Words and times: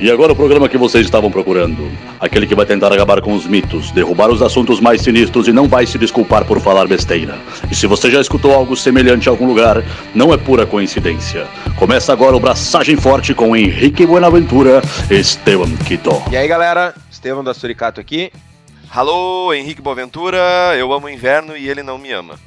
E 0.00 0.10
agora 0.10 0.32
o 0.32 0.36
programa 0.36 0.68
que 0.68 0.78
vocês 0.78 1.04
estavam 1.04 1.30
procurando. 1.30 1.90
Aquele 2.18 2.46
que 2.46 2.54
vai 2.54 2.64
tentar 2.64 2.92
acabar 2.92 3.20
com 3.20 3.34
os 3.34 3.46
mitos, 3.46 3.90
derrubar 3.90 4.30
os 4.30 4.40
assuntos 4.40 4.80
mais 4.80 5.02
sinistros 5.02 5.46
e 5.46 5.52
não 5.52 5.68
vai 5.68 5.86
se 5.86 5.98
desculpar 5.98 6.44
por 6.46 6.58
falar 6.58 6.88
besteira. 6.88 7.38
E 7.70 7.74
se 7.74 7.86
você 7.86 8.10
já 8.10 8.20
escutou 8.20 8.54
algo 8.54 8.74
semelhante 8.74 9.26
em 9.26 9.30
algum 9.30 9.46
lugar, 9.46 9.84
não 10.14 10.32
é 10.32 10.38
pura 10.38 10.64
coincidência. 10.64 11.46
Começa 11.78 12.12
agora 12.12 12.34
o 12.34 12.40
Braçagem 12.40 12.96
Forte 12.96 13.34
com 13.34 13.54
Henrique 13.54 14.06
Buenaventura 14.06 14.80
e 15.10 15.14
Esteban 15.20 15.76
Quito. 15.86 16.10
E 16.30 16.36
aí 16.36 16.48
galera, 16.48 16.94
Estevam 17.20 17.44
da 17.44 17.52
Suricato 17.52 18.00
aqui. 18.00 18.32
Alô, 18.90 19.52
Henrique 19.52 19.82
Boaventura, 19.82 20.38
eu 20.78 20.90
amo 20.90 21.06
o 21.06 21.10
inverno 21.10 21.54
e 21.54 21.68
ele 21.68 21.82
não 21.82 21.98
me 21.98 22.10
ama. 22.10 22.40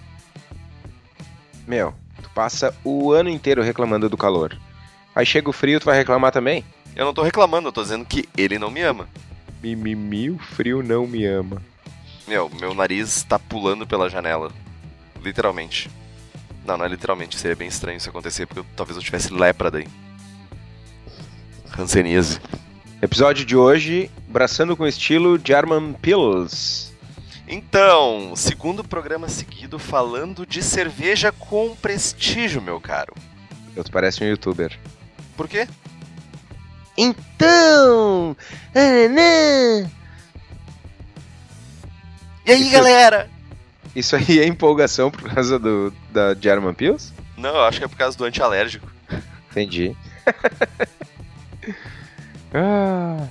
Meu, 1.67 1.93
tu 2.23 2.29
passa 2.31 2.75
o 2.83 3.11
ano 3.11 3.29
inteiro 3.29 3.61
reclamando 3.61 4.09
do 4.09 4.17
calor. 4.17 4.57
Aí 5.13 5.27
chega 5.27 5.47
o 5.47 5.53
frio, 5.53 5.79
tu 5.79 5.85
vai 5.85 5.95
reclamar 5.95 6.31
também? 6.31 6.65
Eu 6.95 7.05
não 7.05 7.13
tô 7.13 7.23
reclamando, 7.23 7.69
eu 7.69 7.71
tô 7.71 7.81
dizendo 7.81 8.05
que 8.05 8.29
ele 8.37 8.59
não 8.59 8.69
me 8.69 8.81
ama. 8.81 9.09
Mimimi, 9.61 10.29
o 10.29 10.37
frio 10.37 10.83
não 10.83 11.07
me 11.07 11.25
ama. 11.25 11.61
Meu, 12.27 12.49
meu 12.49 12.73
nariz 12.73 13.23
tá 13.23 13.39
pulando 13.39 13.87
pela 13.87 14.09
janela. 14.09 14.51
Literalmente. 15.23 15.89
Não, 16.65 16.77
não 16.77 16.85
é 16.85 16.87
literalmente, 16.87 17.37
seria 17.37 17.55
bem 17.55 17.67
estranho 17.67 17.97
isso 17.97 18.09
acontecer, 18.09 18.45
porque 18.45 18.59
eu, 18.59 18.65
talvez 18.75 18.95
eu 18.95 19.03
tivesse 19.03 19.33
lepra 19.33 19.71
daí. 19.71 19.87
Hanseníase. 21.77 22.39
Episódio 23.01 23.43
de 23.43 23.55
hoje, 23.55 24.09
braçando 24.29 24.77
com 24.77 24.85
estilo 24.85 25.39
German 25.43 25.93
Pills. 25.93 26.93
Então, 27.47 28.33
segundo 28.35 28.83
programa 28.83 29.27
seguido 29.27 29.77
falando 29.77 30.45
de 30.45 30.61
cerveja 30.63 31.31
com 31.31 31.75
prestígio, 31.75 32.61
meu 32.61 32.79
caro. 32.79 33.13
Eu 33.75 33.83
tu 33.83 33.91
parece 33.91 34.23
um 34.23 34.27
youtuber. 34.27 34.77
Por 35.35 35.47
quê? 35.49 35.67
Então! 36.97 38.35
Anã. 38.75 39.89
E 42.45 42.51
aí, 42.51 42.61
Isso- 42.61 42.71
galera? 42.71 43.29
Isso 43.95 44.15
aí 44.15 44.39
é 44.39 44.45
empolgação 44.45 45.11
por 45.11 45.31
causa 45.31 45.59
do, 45.59 45.93
da 46.11 46.33
German 46.33 46.73
Pills? 46.73 47.13
Não, 47.37 47.51
eu 47.51 47.63
acho 47.63 47.77
que 47.79 47.85
é 47.85 47.87
por 47.87 47.97
causa 47.97 48.17
do 48.17 48.25
antialérgico. 48.25 48.91
Entendi. 49.51 49.95
ah. 52.53 53.27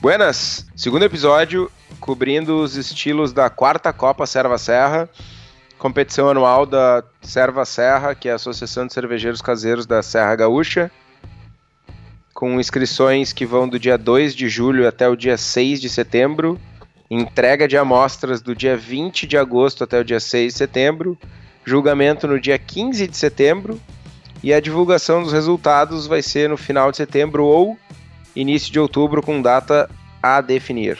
Buenas, 0.00 0.66
segundo 0.76 1.04
episódio 1.04 1.70
cobrindo 1.98 2.60
os 2.60 2.74
estilos 2.74 3.32
da 3.32 3.48
quarta 3.48 3.92
Copa 3.92 4.26
Serva 4.26 4.58
Serra, 4.58 5.08
competição 5.78 6.28
anual 6.28 6.66
da 6.66 7.04
Serva 7.22 7.64
Serra, 7.64 8.14
que 8.14 8.28
é 8.28 8.32
a 8.32 8.34
Associação 8.34 8.86
de 8.86 8.92
Cervejeiros 8.92 9.40
Caseiros 9.40 9.86
da 9.86 10.02
Serra 10.02 10.34
Gaúcha, 10.34 10.90
com 12.42 12.58
inscrições 12.58 13.32
que 13.32 13.46
vão 13.46 13.68
do 13.68 13.78
dia 13.78 13.96
2 13.96 14.34
de 14.34 14.48
julho 14.48 14.88
até 14.88 15.08
o 15.08 15.14
dia 15.14 15.36
6 15.36 15.80
de 15.80 15.88
setembro, 15.88 16.58
entrega 17.08 17.68
de 17.68 17.76
amostras 17.76 18.42
do 18.42 18.52
dia 18.52 18.76
20 18.76 19.28
de 19.28 19.38
agosto 19.38 19.84
até 19.84 20.00
o 20.00 20.04
dia 20.04 20.18
6 20.18 20.52
de 20.52 20.58
setembro, 20.58 21.16
julgamento 21.64 22.26
no 22.26 22.40
dia 22.40 22.58
15 22.58 23.06
de 23.06 23.16
setembro 23.16 23.80
e 24.42 24.52
a 24.52 24.58
divulgação 24.58 25.22
dos 25.22 25.32
resultados 25.32 26.08
vai 26.08 26.20
ser 26.20 26.48
no 26.48 26.56
final 26.56 26.90
de 26.90 26.96
setembro 26.96 27.44
ou 27.44 27.78
início 28.34 28.72
de 28.72 28.80
outubro 28.80 29.22
com 29.22 29.40
data 29.40 29.88
a 30.20 30.40
definir. 30.40 30.98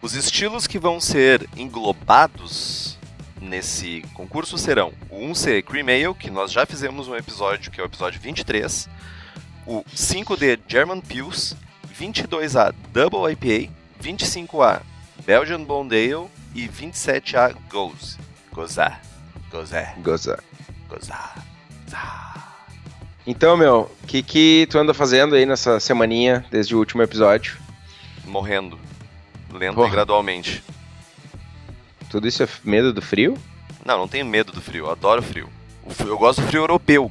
Os 0.00 0.14
estilos 0.14 0.68
que 0.68 0.78
vão 0.78 1.00
ser 1.00 1.48
englobados 1.56 2.96
nesse 3.40 4.04
concurso 4.14 4.56
serão 4.56 4.92
o 5.10 5.18
1C 5.18 5.64
Cream 5.64 5.88
Ale, 5.88 6.14
que 6.14 6.30
nós 6.30 6.52
já 6.52 6.64
fizemos 6.64 7.08
um 7.08 7.16
episódio, 7.16 7.72
que 7.72 7.80
é 7.80 7.82
o 7.82 7.86
episódio 7.86 8.20
23, 8.20 8.88
o 9.66 9.82
5D 9.94 10.60
German 10.68 11.00
Pils, 11.00 11.56
22A 11.98 12.74
Double 12.92 13.30
IPA, 13.32 13.72
25A 14.02 14.80
Belgian 15.24 15.62
Bond 15.64 15.94
Ale 15.94 16.28
e 16.54 16.68
27A 16.68 17.54
Goze. 17.70 18.18
Gozar. 18.52 19.00
Gozar. 19.50 19.94
Goza. 20.00 20.38
Gozar. 20.88 21.34
Gozar. 21.84 22.34
Então, 23.26 23.56
meu, 23.56 23.90
o 24.02 24.06
que, 24.06 24.22
que 24.22 24.66
tu 24.70 24.78
anda 24.78 24.92
fazendo 24.92 25.34
aí 25.34 25.46
nessa 25.46 25.80
semaninha 25.80 26.44
desde 26.50 26.74
o 26.74 26.78
último 26.78 27.02
episódio? 27.02 27.56
Morrendo. 28.26 28.78
Lento 29.52 29.76
Porra. 29.76 29.88
e 29.88 29.90
gradualmente. 29.92 30.62
Tudo 32.10 32.28
isso 32.28 32.42
é 32.42 32.48
medo 32.62 32.92
do 32.92 33.00
frio? 33.00 33.36
Não, 33.84 33.98
não 33.98 34.08
tenho 34.08 34.26
medo 34.26 34.52
do 34.52 34.60
frio, 34.60 34.86
eu 34.86 34.90
adoro 34.90 35.22
frio- 35.22 35.48
Eu 36.00 36.18
gosto 36.18 36.40
do 36.42 36.46
frio 36.48 36.62
europeu. 36.62 37.10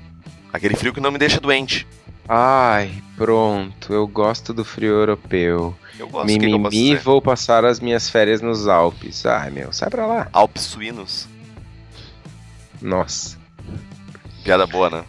Aquele 0.52 0.76
frio 0.76 0.94
que 0.94 1.00
não 1.02 1.12
me 1.12 1.18
deixa 1.18 1.40
doente. 1.40 1.88
Ai, 2.28 3.04
pronto, 3.18 3.94
eu 3.94 4.08
gosto 4.08 4.54
do 4.54 4.64
frio 4.64 4.92
europeu. 4.92 5.76
Eu 6.00 6.08
gosto, 6.08 6.34
o 6.34 6.40
que 6.40 6.46
eu 6.46 6.60
posso 6.60 6.76
Mimimi, 6.76 6.96
vou 6.96 7.22
passar 7.22 7.66
as 7.66 7.80
minhas 7.80 8.10
férias 8.10 8.42
nos 8.42 8.68
Alpes. 8.68 9.26
Ai, 9.26 9.50
meu, 9.50 9.72
sai 9.74 9.90
pra 9.90 10.06
lá. 10.06 10.28
Alpes 10.32 10.64
suínos. 10.64 11.28
Nossa. 12.82 13.38
Piada 14.44 14.66
boa, 14.66 14.90
né? 14.90 15.06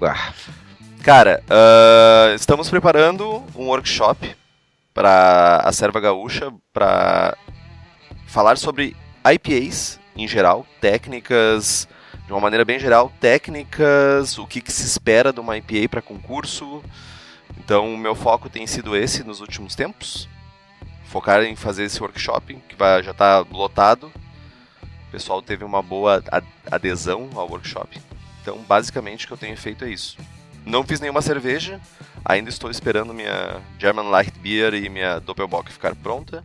Ah, 0.00 0.32
Cara, 1.02 1.40
ah, 1.48 2.34
estamos 2.34 2.68
preparando 2.68 3.42
um 3.54 3.68
workshop 3.68 4.36
para 4.92 5.58
a 5.64 5.72
Serva 5.72 6.00
Gaúcha 6.00 6.52
para 6.72 7.36
falar 8.26 8.58
sobre 8.58 8.96
IPAs 9.24 10.00
em 10.16 10.26
geral, 10.26 10.66
técnicas, 10.80 11.86
de 12.26 12.32
uma 12.32 12.40
maneira 12.40 12.64
bem 12.64 12.78
geral, 12.78 13.12
técnicas, 13.20 14.36
o 14.36 14.46
que, 14.46 14.60
que 14.60 14.72
se 14.72 14.84
espera 14.84 15.32
de 15.32 15.38
uma 15.38 15.56
IPA 15.56 15.88
para 15.88 16.02
concurso. 16.02 16.82
Então, 17.56 17.94
o 17.94 17.96
meu 17.96 18.16
foco 18.16 18.50
tem 18.50 18.66
sido 18.66 18.96
esse 18.96 19.22
nos 19.22 19.40
últimos 19.40 19.76
tempos. 19.76 20.28
Focar 21.04 21.44
em 21.44 21.54
fazer 21.54 21.84
esse 21.84 22.02
workshop, 22.02 22.58
que 22.68 22.74
vai, 22.74 23.00
já 23.02 23.12
está 23.12 23.38
lotado. 23.38 24.10
O 24.82 25.10
pessoal 25.12 25.40
teve 25.40 25.64
uma 25.64 25.80
boa 25.80 26.22
adesão 26.68 27.30
ao 27.36 27.48
workshop. 27.48 28.00
Então, 28.42 28.58
basicamente, 28.58 29.24
o 29.24 29.28
que 29.28 29.32
eu 29.34 29.38
tenho 29.38 29.56
feito 29.56 29.84
é 29.84 29.90
isso. 29.90 30.18
Não 30.64 30.82
fiz 30.82 30.98
nenhuma 30.98 31.22
cerveja, 31.22 31.80
ainda 32.24 32.50
estou 32.50 32.68
esperando 32.72 33.14
minha 33.14 33.62
German 33.78 34.10
Light 34.10 34.36
Beer 34.40 34.74
e 34.74 34.88
minha 34.88 35.20
Doppelbock 35.20 35.70
ficar 35.70 35.94
pronta. 35.94 36.42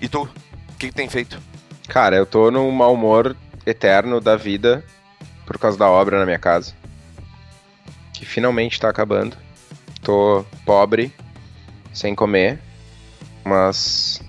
E 0.00 0.08
tu, 0.08 0.22
o 0.22 0.76
que, 0.76 0.88
que 0.88 0.94
tem 0.94 1.08
feito? 1.08 1.40
Cara, 1.86 2.16
eu 2.16 2.26
tô 2.26 2.50
num 2.50 2.68
mau 2.72 2.94
humor 2.94 3.36
eterno 3.64 4.20
da 4.20 4.34
vida 4.34 4.84
por 5.50 5.58
causa 5.58 5.76
da 5.76 5.90
obra 5.90 6.16
na 6.20 6.24
minha 6.24 6.38
casa. 6.38 6.72
Que 8.14 8.24
finalmente 8.24 8.78
tá 8.78 8.88
acabando. 8.88 9.36
Tô 10.00 10.46
pobre, 10.64 11.12
sem 11.92 12.14
comer, 12.14 12.60
mas 13.44 14.22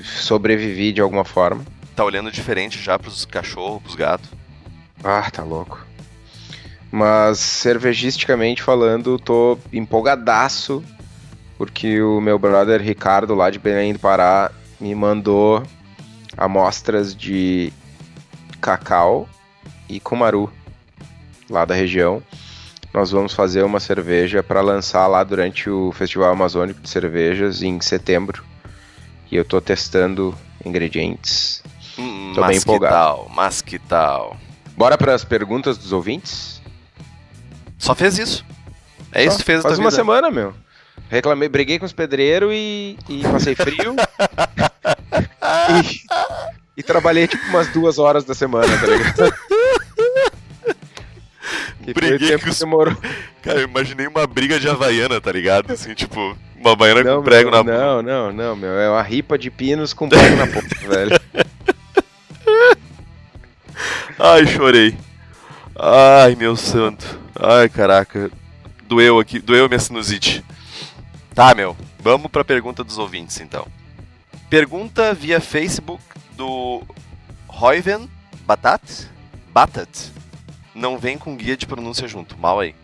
sobrevivi 0.00 0.92
de 0.92 1.00
alguma 1.00 1.24
forma. 1.24 1.64
Tá 1.96 2.04
olhando 2.04 2.30
diferente 2.30 2.80
já 2.80 2.96
pros 2.96 3.24
cachorros, 3.24 3.82
pros 3.82 3.96
gatos? 3.96 4.30
Ah, 5.02 5.28
tá 5.32 5.42
louco. 5.42 5.84
Mas 6.92 7.40
cervegisticamente 7.40 8.62
falando, 8.62 9.18
tô 9.18 9.58
empolgadaço 9.72 10.80
porque 11.58 12.00
o 12.00 12.20
meu 12.20 12.38
brother 12.38 12.80
Ricardo 12.80 13.34
lá 13.34 13.50
de 13.50 13.58
Belém 13.58 13.94
do 13.94 13.98
Pará 13.98 14.52
me 14.80 14.94
mandou 14.94 15.60
amostras 16.36 17.16
de 17.16 17.72
cacau 18.60 19.28
e 19.96 20.00
cumaru 20.00 20.50
lá 21.50 21.64
da 21.64 21.74
região. 21.74 22.22
Nós 22.94 23.10
vamos 23.10 23.32
fazer 23.34 23.62
uma 23.62 23.80
cerveja 23.80 24.42
para 24.42 24.60
lançar 24.60 25.06
lá 25.06 25.24
durante 25.24 25.68
o 25.70 25.92
Festival 25.92 26.30
Amazônico 26.30 26.80
de 26.80 26.88
Cervejas 26.88 27.62
em 27.62 27.80
setembro. 27.80 28.44
E 29.30 29.36
eu 29.36 29.44
tô 29.44 29.60
testando 29.60 30.34
ingredientes. 30.64 31.62
Hum, 31.98 32.32
Tô 32.34 32.44
bem 32.46 32.56
empolgado. 32.58 32.94
que 32.94 32.98
tal, 33.00 33.30
mas 33.34 33.60
que 33.62 33.78
tal? 33.78 34.36
Bora 34.76 34.96
para 34.98 35.14
as 35.14 35.24
perguntas 35.24 35.76
dos 35.78 35.92
ouvintes? 35.92 36.60
Só 37.78 37.94
fez 37.94 38.18
isso. 38.18 38.44
É 39.10 39.24
isso 39.24 39.38
que 39.38 39.44
fez 39.44 39.58
a 39.60 39.62
Faz 39.62 39.74
tua 39.74 39.84
uma 39.84 39.90
vida. 39.90 40.02
semana, 40.02 40.30
meu. 40.30 40.54
Reclamei, 41.08 41.48
briguei 41.48 41.78
com 41.78 41.84
os 41.84 41.92
pedreiros 41.92 42.50
e, 42.52 42.96
e 43.08 43.22
passei 43.22 43.54
frio. 43.54 43.94
e, 45.82 46.00
e 46.78 46.82
trabalhei 46.82 47.26
tipo 47.26 47.44
umas 47.48 47.68
duas 47.68 47.98
horas 47.98 48.24
da 48.24 48.34
semana, 48.34 48.66
tá 48.78 48.86
ligado? 48.86 49.34
Que 51.82 51.92
Briguei 51.92 52.38
com 52.38 52.48
os- 52.48 52.58
que 52.58 52.64
demorou. 52.64 52.96
Cara, 53.42 53.60
eu 53.60 53.64
imaginei 53.68 54.06
uma 54.06 54.26
briga 54.26 54.58
de 54.60 54.68
Havaiana, 54.68 55.20
tá 55.20 55.32
ligado? 55.32 55.72
Assim, 55.72 55.94
tipo, 55.94 56.36
uma 56.56 56.72
Havaiana 56.72 57.02
Não, 57.02 57.16
com 57.18 57.24
prego 57.24 57.50
meu, 57.50 57.64
na 57.64 57.72
não, 57.72 58.02
não, 58.02 58.32
não, 58.32 58.56
meu. 58.56 58.70
É 58.78 58.88
uma 58.88 59.02
ripa 59.02 59.36
de 59.36 59.50
pinos 59.50 59.92
com 59.92 60.08
prego 60.08 60.36
na 60.36 60.46
ponta, 60.46 60.76
velho. 60.88 61.20
Ai, 64.18 64.46
chorei. 64.46 64.96
Ai, 65.76 66.34
meu 66.36 66.54
santo. 66.56 67.18
Ai, 67.38 67.68
caraca. 67.68 68.30
Doeu 68.86 69.18
aqui, 69.18 69.38
doeu 69.40 69.68
minha 69.68 69.80
sinusite. 69.80 70.44
Tá, 71.34 71.54
meu. 71.54 71.76
Vamos 71.98 72.30
pra 72.30 72.44
pergunta 72.44 72.84
dos 72.84 72.98
ouvintes, 72.98 73.40
então. 73.40 73.66
Pergunta 74.50 75.14
via 75.14 75.40
Facebook 75.40 76.02
do 76.36 76.82
Royven 77.48 78.08
Batat? 78.44 78.82
Batat. 79.52 79.88
Não 80.74 80.98
vem 80.98 81.18
com 81.18 81.36
guia 81.36 81.56
de 81.56 81.66
pronúncia 81.66 82.08
junto. 82.08 82.38
Mal 82.38 82.60
aí. 82.60 82.74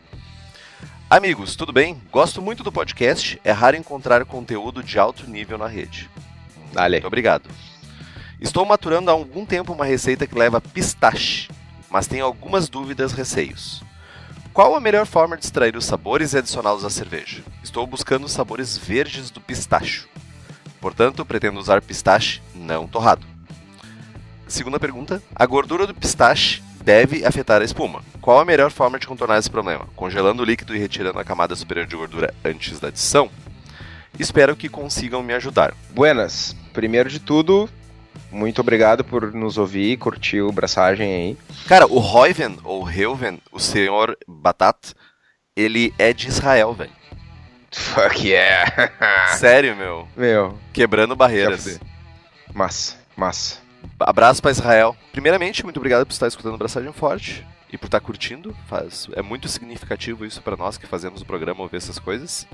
Amigos, 1.08 1.56
tudo 1.56 1.72
bem? 1.72 2.00
Gosto 2.12 2.42
muito 2.42 2.62
do 2.62 2.70
podcast. 2.70 3.40
É 3.42 3.50
raro 3.50 3.76
encontrar 3.76 4.24
conteúdo 4.26 4.82
de 4.82 4.98
alto 4.98 5.28
nível 5.28 5.56
na 5.56 5.66
rede. 5.66 6.10
Dale. 6.72 6.96
Muito 6.96 7.06
obrigado. 7.06 7.48
Estou 8.40 8.66
maturando 8.66 9.10
há 9.10 9.14
algum 9.14 9.46
tempo 9.46 9.72
uma 9.72 9.86
receita 9.86 10.26
que 10.26 10.38
leva 10.38 10.60
pistache, 10.60 11.48
mas 11.90 12.06
tenho 12.06 12.24
algumas 12.24 12.68
dúvidas, 12.68 13.12
receios. 13.12 13.82
Qual 14.52 14.74
a 14.74 14.80
melhor 14.80 15.06
forma 15.06 15.36
de 15.36 15.44
extrair 15.44 15.76
os 15.76 15.86
sabores 15.86 16.34
e 16.34 16.38
adicioná-los 16.38 16.84
à 16.84 16.90
cerveja? 16.90 17.42
Estou 17.62 17.86
buscando 17.86 18.26
os 18.26 18.32
sabores 18.32 18.76
verdes 18.76 19.30
do 19.30 19.40
pistacho. 19.40 20.08
Portanto, 20.80 21.24
pretendo 21.24 21.58
usar 21.58 21.80
pistache 21.80 22.42
não 22.54 22.86
torrado. 22.86 23.26
Segunda 24.46 24.78
pergunta: 24.78 25.22
a 25.34 25.46
gordura 25.46 25.86
do 25.86 25.94
pistache 25.94 26.62
deve 26.82 27.24
afetar 27.24 27.60
a 27.60 27.64
espuma. 27.64 28.02
Qual 28.20 28.38
a 28.38 28.44
melhor 28.44 28.70
forma 28.70 28.98
de 28.98 29.06
contornar 29.06 29.38
esse 29.38 29.50
problema? 29.50 29.86
Congelando 29.96 30.42
o 30.42 30.46
líquido 30.46 30.74
e 30.74 30.78
retirando 30.78 31.18
a 31.18 31.24
camada 31.24 31.54
superior 31.56 31.86
de 31.86 31.96
gordura 31.96 32.34
antes 32.44 32.78
da 32.80 32.88
adição? 32.88 33.30
Espero 34.18 34.56
que 34.56 34.68
consigam 34.68 35.22
me 35.22 35.34
ajudar. 35.34 35.74
Buenas. 35.90 36.56
Primeiro 36.72 37.08
de 37.08 37.20
tudo, 37.20 37.68
muito 38.30 38.60
obrigado 38.60 39.04
por 39.04 39.32
nos 39.32 39.56
ouvir, 39.58 39.96
curtir 39.96 40.40
o 40.42 40.52
braçagem 40.52 41.14
aí. 41.14 41.36
Cara, 41.66 41.86
o 41.86 41.98
Reuven, 41.98 42.58
ou 42.62 42.82
Reuven, 42.82 43.40
o 43.50 43.58
senhor 43.58 44.16
Batat, 44.26 44.94
ele 45.56 45.92
é 45.98 46.12
de 46.12 46.28
Israel, 46.28 46.72
velho. 46.74 46.92
Fuck 47.70 48.26
yeah. 48.26 48.90
Sério, 49.36 49.76
meu. 49.76 50.08
Meu, 50.16 50.58
Quebrando 50.72 51.14
barreiras. 51.14 51.78
massa, 52.54 52.96
massa. 53.16 53.67
Abraço 54.00 54.40
pra 54.40 54.50
Israel. 54.50 54.96
Primeiramente, 55.12 55.64
muito 55.64 55.76
obrigado 55.76 56.06
por 56.06 56.12
estar 56.12 56.26
escutando 56.26 56.54
o 56.54 56.58
Braçagem 56.58 56.92
Forte 56.92 57.46
e 57.72 57.76
por 57.76 57.86
estar 57.86 58.00
curtindo. 58.00 58.54
Faz, 58.66 59.08
é 59.14 59.22
muito 59.22 59.48
significativo 59.48 60.24
isso 60.24 60.42
pra 60.42 60.56
nós 60.56 60.78
que 60.78 60.86
fazemos 60.86 61.22
o 61.22 61.26
programa 61.26 61.62
ouvir 61.62 61.76
essas 61.76 61.98
coisas. 61.98 62.46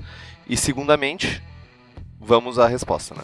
E 0.47 0.57
segundamente, 0.57 1.41
vamos 2.19 2.59
à 2.59 2.67
resposta, 2.67 3.15
né? 3.15 3.23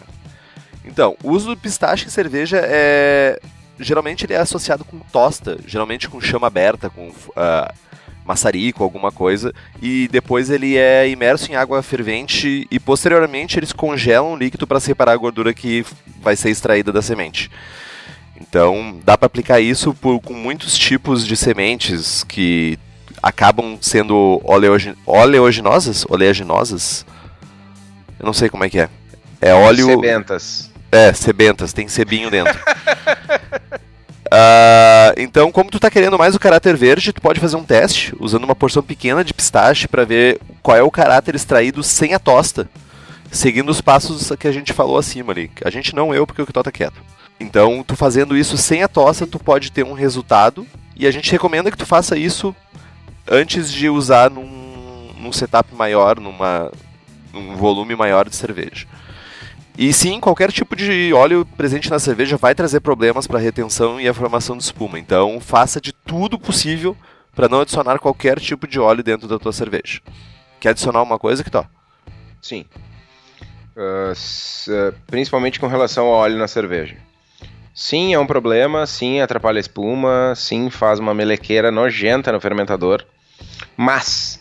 Então, 0.84 1.16
o 1.22 1.30
uso 1.30 1.48
do 1.48 1.56
pistache 1.56 2.06
em 2.06 2.10
cerveja 2.10 2.60
é. 2.62 3.40
Geralmente 3.78 4.26
ele 4.26 4.34
é 4.34 4.38
associado 4.38 4.84
com 4.84 4.98
tosta, 4.98 5.58
geralmente 5.66 6.08
com 6.08 6.20
chama 6.20 6.46
aberta, 6.46 6.90
com 6.90 7.10
ah, 7.34 7.72
maçarico, 8.24 8.84
alguma 8.84 9.10
coisa, 9.10 9.52
e 9.80 10.08
depois 10.08 10.50
ele 10.50 10.76
é 10.76 11.08
imerso 11.08 11.50
em 11.50 11.56
água 11.56 11.82
fervente 11.82 12.66
e 12.70 12.78
posteriormente 12.78 13.58
eles 13.58 13.72
congelam 13.72 14.34
o 14.34 14.36
líquido 14.36 14.66
para 14.66 14.78
separar 14.78 15.12
a 15.12 15.16
gordura 15.16 15.52
que 15.52 15.84
vai 16.20 16.36
ser 16.36 16.50
extraída 16.50 16.92
da 16.92 17.02
semente. 17.02 17.50
Então, 18.48 18.98
dá 19.04 19.16
para 19.16 19.26
aplicar 19.26 19.60
isso 19.60 19.94
por- 19.94 20.20
com 20.20 20.34
muitos 20.34 20.76
tipos 20.76 21.26
de 21.26 21.36
sementes 21.36 22.24
que 22.24 22.78
acabam 23.22 23.78
sendo 23.80 24.40
oleogi- 24.44 24.94
oleaginosas, 25.06 26.04
oleaginosas. 26.08 27.06
Eu 28.18 28.26
não 28.26 28.32
sei 28.32 28.48
como 28.48 28.64
é 28.64 28.70
que 28.70 28.80
é. 28.80 28.88
É 29.40 29.54
óleo 29.54 29.86
Sebentas. 29.86 30.70
é, 30.90 31.12
sebentas, 31.12 31.72
tem 31.72 31.88
sebinho 31.88 32.30
dentro. 32.30 32.58
Ah, 34.34 35.12
então, 35.18 35.52
como 35.52 35.70
tu 35.70 35.78
tá 35.78 35.90
querendo 35.90 36.16
mais 36.18 36.34
o 36.34 36.38
caráter 36.40 36.74
verde, 36.74 37.12
tu 37.12 37.20
pode 37.20 37.38
fazer 37.38 37.54
um 37.56 37.64
teste 37.64 38.14
usando 38.18 38.44
uma 38.44 38.54
porção 38.54 38.82
pequena 38.82 39.22
de 39.22 39.34
pistache 39.34 39.86
para 39.86 40.06
ver 40.06 40.40
qual 40.62 40.74
é 40.74 40.82
o 40.82 40.90
caráter 40.90 41.34
extraído 41.34 41.82
sem 41.82 42.14
a 42.14 42.18
tosta, 42.18 42.66
seguindo 43.30 43.68
os 43.68 43.82
passos 43.82 44.32
que 44.38 44.48
a 44.48 44.52
gente 44.52 44.72
falou 44.72 44.96
acima 44.96 45.32
ali. 45.34 45.50
A 45.62 45.68
gente 45.68 45.94
não 45.94 46.14
eu, 46.14 46.26
porque 46.26 46.40
o 46.40 46.46
Kitó 46.46 46.62
tá 46.62 46.72
quieto. 46.72 46.94
Então, 47.42 47.82
tu 47.82 47.96
fazendo 47.96 48.36
isso 48.36 48.56
sem 48.56 48.84
a 48.84 48.88
tosta, 48.88 49.26
tu 49.26 49.38
pode 49.38 49.72
ter 49.72 49.84
um 49.84 49.92
resultado 49.92 50.64
e 50.94 51.08
a 51.08 51.10
gente 51.10 51.32
recomenda 51.32 51.72
que 51.72 51.76
tu 51.76 51.84
faça 51.84 52.16
isso 52.16 52.54
antes 53.28 53.70
de 53.70 53.88
usar 53.88 54.30
num, 54.30 55.12
num 55.18 55.32
setup 55.32 55.74
maior, 55.74 56.20
numa, 56.20 56.70
num 57.32 57.56
volume 57.56 57.96
maior 57.96 58.28
de 58.28 58.36
cerveja. 58.36 58.86
E 59.76 59.92
sim, 59.92 60.20
qualquer 60.20 60.52
tipo 60.52 60.76
de 60.76 61.12
óleo 61.12 61.44
presente 61.56 61.90
na 61.90 61.98
cerveja 61.98 62.36
vai 62.36 62.54
trazer 62.54 62.78
problemas 62.78 63.26
para 63.26 63.38
a 63.38 63.42
retenção 63.42 64.00
e 64.00 64.06
a 64.06 64.14
formação 64.14 64.56
de 64.56 64.62
espuma. 64.62 64.98
Então, 64.98 65.40
faça 65.40 65.80
de 65.80 65.92
tudo 65.92 66.38
possível 66.38 66.96
para 67.34 67.48
não 67.48 67.62
adicionar 67.62 67.98
qualquer 67.98 68.38
tipo 68.38 68.68
de 68.68 68.78
óleo 68.78 69.02
dentro 69.02 69.26
da 69.26 69.38
tua 69.38 69.52
cerveja. 69.52 70.00
Quer 70.60 70.70
adicionar 70.70 71.02
uma 71.02 71.18
coisa, 71.18 71.42
Kitó? 71.42 71.66
Sim. 72.40 72.66
Ah, 73.76 74.12
principalmente 75.08 75.58
com 75.58 75.66
relação 75.66 76.06
ao 76.06 76.12
óleo 76.12 76.38
na 76.38 76.46
cerveja. 76.46 76.96
Sim, 77.74 78.12
é 78.12 78.18
um 78.18 78.26
problema, 78.26 78.86
sim, 78.86 79.20
atrapalha 79.20 79.58
a 79.58 79.60
espuma, 79.60 80.34
sim, 80.36 80.68
faz 80.68 80.98
uma 80.98 81.14
melequeira 81.14 81.70
nojenta 81.70 82.30
no 82.30 82.40
fermentador. 82.40 83.04
Mas, 83.76 84.40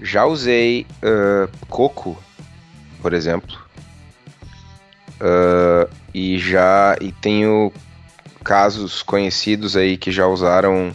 já 0.00 0.24
usei 0.24 0.86
ah, 1.02 1.48
coco, 1.68 2.16
por 3.00 3.12
exemplo. 3.12 3.58
Ah, 5.20 5.86
e 6.14 6.38
já 6.38 6.96
e 7.00 7.12
tenho 7.12 7.72
casos 8.42 9.02
conhecidos 9.02 9.76
aí 9.76 9.96
que 9.96 10.10
já 10.10 10.26
usaram 10.26 10.92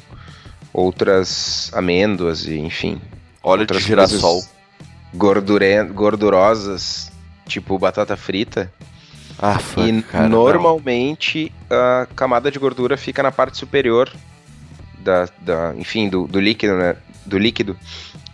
outras 0.73 1.71
amêndoas 1.73 2.45
e 2.45 2.57
enfim, 2.57 3.01
Óleo 3.41 3.65
de 3.65 3.79
girassol. 3.79 4.43
gordurosas, 5.13 7.11
tipo 7.47 7.79
batata 7.79 8.17
frita. 8.17 8.71
Ah, 9.39 9.59
fuck, 9.59 9.87
e 9.87 10.01
cara, 10.01 10.27
normalmente 10.27 11.51
a 11.69 12.07
camada 12.15 12.49
de 12.49 12.57
gordura 12.57 12.97
fica 12.97 13.21
na 13.21 13.31
parte 13.31 13.57
superior 13.57 14.11
da, 14.99 15.27
da 15.39 15.73
enfim, 15.77 16.09
do, 16.09 16.27
do 16.27 16.39
líquido, 16.39 16.75
né? 16.75 16.95
Do 17.25 17.37
líquido 17.37 17.77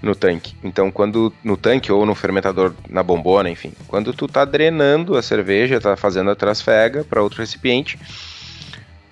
no 0.01 0.13
tanque. 0.15 0.55
Então, 0.63 0.91
quando 0.91 1.33
no 1.44 1.55
tanque 1.55 1.91
ou 1.91 2.05
no 2.05 2.13
fermentador 2.13 2.73
na 2.89 3.01
bombona, 3.01 3.50
enfim, 3.50 3.71
quando 3.88 4.13
tu 4.13 4.27
tá 4.27 4.44
drenando 4.44 5.15
a 5.15 5.21
cerveja, 5.21 5.79
tá 5.79 5.95
fazendo 5.95 6.29
a 6.29 6.35
trasfega 6.35 7.03
para 7.03 7.23
outro 7.23 7.39
recipiente, 7.39 7.97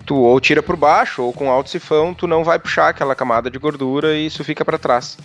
tu 0.04 0.16
ou 0.16 0.38
tira 0.38 0.62
por 0.62 0.76
baixo 0.76 1.22
ou 1.22 1.32
com 1.32 1.50
alto 1.50 1.70
sifão, 1.70 2.12
tu 2.12 2.26
não 2.26 2.44
vai 2.44 2.58
puxar 2.58 2.88
aquela 2.88 3.14
camada 3.14 3.50
de 3.50 3.58
gordura 3.58 4.14
e 4.14 4.26
isso 4.26 4.44
fica 4.44 4.64
para 4.64 4.78
trás. 4.78 5.16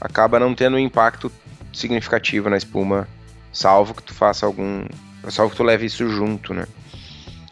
Acaba 0.00 0.38
não 0.38 0.54
tendo 0.54 0.76
um 0.76 0.80
impacto 0.80 1.30
significativo 1.72 2.48
na 2.48 2.56
espuma, 2.56 3.08
salvo 3.52 3.94
que 3.94 4.02
tu 4.02 4.14
faça 4.14 4.46
algum, 4.46 4.84
salvo 5.30 5.50
que 5.50 5.56
tu 5.56 5.62
leve 5.62 5.86
isso 5.86 6.08
junto, 6.08 6.54
né? 6.54 6.66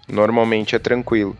Normalmente 0.08 0.76
é 0.76 0.78
tranquilo. 0.78 1.36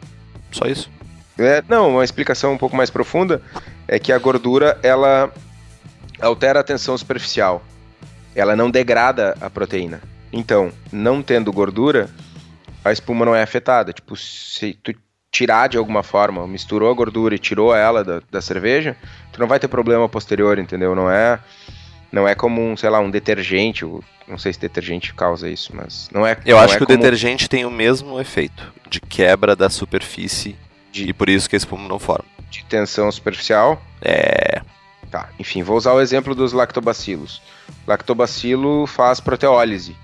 Só 0.51 0.67
isso. 0.67 0.91
É, 1.39 1.63
não, 1.69 1.91
uma 1.91 2.05
explicação 2.05 2.53
um 2.53 2.59
pouco 2.59 2.77
mais 2.77 2.91
profunda 2.91 3.43
é 3.87 3.99
que 3.99 4.13
a 4.13 4.19
gordura 4.19 4.79
ela 4.83 5.33
altera 6.21 6.61
a 6.61 6.65
tensão 6.65 6.97
superficial. 6.97 7.63
Ela 8.35 8.57
não 8.57 8.71
degrada 8.71 9.37
a 9.41 9.49
proteína. 9.49 10.01
Então, 10.33 10.73
não 10.93 11.23
tendo 11.23 11.53
gordura, 11.53 12.11
a 12.85 12.93
espuma 12.93 13.25
não 13.25 13.35
é 13.35 13.43
afetada. 13.43 13.93
Tipo, 13.93 14.17
se 14.17 14.75
tu 14.83 14.95
tirar 15.31 15.69
de 15.69 15.77
alguma 15.77 16.03
forma, 16.03 16.47
misturou 16.47 16.91
a 16.91 16.95
gordura 16.95 17.35
e 17.35 17.39
tirou 17.39 17.75
ela 17.75 18.03
da, 18.03 18.23
da 18.31 18.41
cerveja, 18.41 18.97
tu 19.33 19.41
não 19.41 19.47
vai 19.47 19.59
ter 19.59 19.69
problema 19.69 20.09
posterior, 20.09 20.59
entendeu? 20.59 20.95
Não 20.95 21.11
é 21.11 21.39
não 22.17 22.27
é 22.27 22.35
como 22.35 22.61
um, 22.61 22.77
sei 22.77 22.89
lá, 22.91 22.99
um 22.99 23.11
detergente, 23.11 23.85
ou- 23.85 24.03
não 24.27 24.39
sei 24.39 24.53
se 24.53 24.59
detergente 24.59 25.15
causa 25.15 25.49
isso, 25.49 25.71
mas 25.75 26.09
não 26.13 26.27
é 26.27 26.37
Eu 26.45 26.57
não 26.57 26.65
acho 26.65 26.75
é 26.75 26.79
que 26.79 26.83
o 26.83 26.87
como 26.87 26.99
detergente 26.99 27.49
tem 27.49 27.65
o 27.65 27.71
mesmo 27.71 28.19
efeito 28.21 28.73
de 28.91 29.01
quebra 29.01 29.55
da 29.55 29.69
superfície 29.71 30.57
De- 30.91 31.09
e 31.11 31.13
por 31.13 31.29
isso 31.29 31.49
que 31.49 31.55
a 31.55 31.59
espuma 31.59 31.89
não 31.89 31.99
forma. 31.99 32.25
de 32.51 32.65
tensão 32.65 33.11
superficial. 33.13 33.81
É. 34.01 34.63
Tá, 35.11 35.29
enfim, 35.39 35.63
vou 35.63 35.77
usar 35.77 35.93
o 35.93 36.01
exemplo 36.01 36.35
dos 36.35 36.53
lactobacilos. 36.53 37.41
Lactobacilo 37.87 38.87
faz 38.87 39.21
proteólise. 39.21 39.95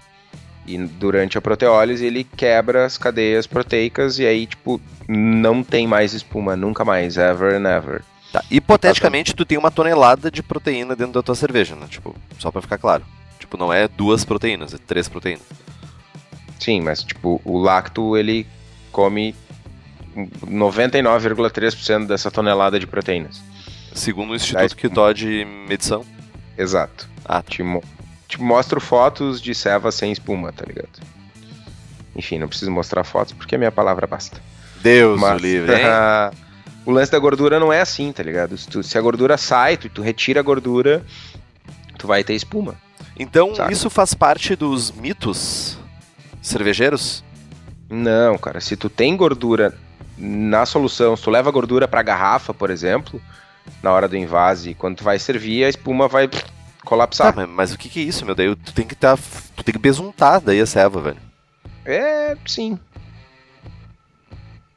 E 0.66 0.78
durante 0.78 1.36
a 1.36 1.40
proteólise 1.40 2.04
ele 2.06 2.22
quebra 2.24 2.84
as 2.84 2.96
cadeias 2.96 3.46
proteicas 3.46 4.18
e 4.20 4.26
aí, 4.26 4.46
tipo, 4.46 4.80
não 5.08 5.62
tem 5.64 5.86
mais 5.88 6.12
espuma, 6.14 6.54
nunca 6.54 6.84
mais, 6.84 7.16
ever 7.16 7.54
and 7.54 7.68
ever. 7.68 8.02
Tá. 8.32 8.42
Hipoteticamente, 8.50 9.34
tu 9.34 9.44
tem 9.44 9.58
uma 9.58 9.70
tonelada 9.70 10.30
de 10.30 10.42
proteína 10.42 10.96
dentro 10.96 11.12
da 11.12 11.22
tua 11.22 11.34
cerveja, 11.34 11.76
né? 11.76 11.86
Tipo, 11.88 12.14
só 12.38 12.50
pra 12.50 12.62
ficar 12.62 12.78
claro. 12.78 13.04
Tipo, 13.38 13.56
não 13.58 13.72
é 13.72 13.86
duas 13.88 14.24
proteínas, 14.24 14.72
é 14.72 14.78
três 14.78 15.08
proteínas. 15.08 15.42
Sim, 16.58 16.80
mas 16.80 17.02
tipo, 17.02 17.40
o 17.44 17.58
lacto 17.58 18.16
ele 18.16 18.46
come 18.90 19.34
99,3% 20.46 22.06
dessa 22.06 22.30
tonelada 22.30 22.78
de 22.78 22.86
proteínas. 22.86 23.42
Segundo 23.94 24.30
o 24.30 24.34
Instituto. 24.34 24.76
Kitó 24.76 25.12
de 25.12 25.44
Medição. 25.68 26.04
Exato. 26.56 27.08
Ah, 27.24 27.42
Te, 27.42 27.62
mo- 27.62 27.82
te 28.28 28.40
mostro 28.40 28.80
fotos 28.80 29.40
de 29.40 29.54
ceva 29.54 29.90
sem 29.92 30.10
espuma, 30.12 30.52
tá 30.52 30.64
ligado? 30.66 30.88
Enfim, 32.16 32.38
não 32.38 32.48
preciso 32.48 32.70
mostrar 32.70 33.04
fotos 33.04 33.32
porque 33.32 33.54
a 33.54 33.58
minha 33.58 33.72
palavra 33.72 34.06
basta. 34.06 34.40
Deus 34.82 35.20
Mas- 35.20 35.40
o 35.40 35.44
livre, 35.44 35.74
hein? 35.74 35.82
o 36.84 36.90
lance 36.90 37.10
da 37.12 37.18
gordura 37.18 37.58
não 37.60 37.72
é 37.72 37.80
assim, 37.80 38.12
tá 38.12 38.22
ligado? 38.22 38.56
Se, 38.58 38.66
tu- 38.68 38.82
se 38.82 38.96
a 38.96 39.00
gordura 39.00 39.36
sai, 39.36 39.76
tu, 39.76 39.88
tu 39.88 40.02
retira 40.02 40.40
a 40.40 40.42
gordura, 40.42 41.04
tu 41.98 42.06
vai 42.06 42.22
ter 42.24 42.34
espuma. 42.34 42.74
Então, 43.18 43.54
Sabe. 43.54 43.72
isso 43.72 43.88
faz 43.90 44.14
parte 44.14 44.56
dos 44.56 44.90
mitos 44.90 45.78
cervejeiros? 46.40 47.22
Não, 47.88 48.38
cara, 48.38 48.60
se 48.60 48.76
tu 48.76 48.88
tem 48.88 49.16
gordura 49.16 49.74
na 50.16 50.64
solução, 50.66 51.16
se 51.16 51.22
tu 51.22 51.30
leva 51.30 51.50
gordura 51.50 51.86
pra 51.86 52.02
garrafa, 52.02 52.54
por 52.54 52.70
exemplo, 52.70 53.20
na 53.82 53.92
hora 53.92 54.08
do 54.08 54.16
invase, 54.16 54.74
quando 54.74 54.96
tu 54.96 55.04
vai 55.04 55.18
servir, 55.18 55.64
a 55.64 55.68
espuma 55.68 56.08
vai 56.08 56.28
colapsar. 56.84 57.32
Tá, 57.34 57.42
mas, 57.42 57.48
mas 57.50 57.72
o 57.74 57.78
que, 57.78 57.88
que 57.88 58.00
é 58.00 58.04
isso, 58.04 58.24
meu? 58.24 58.34
Daí 58.34 58.54
tu 58.56 58.72
tem 58.72 58.86
que 58.86 58.94
tá, 58.94 59.16
tu 59.56 59.62
tem 59.62 59.72
que 59.74 59.78
besuntar 59.78 60.40
daí 60.40 60.60
a 60.60 60.66
serva, 60.66 61.00
velho. 61.00 61.18
É, 61.84 62.36
sim. 62.46 62.78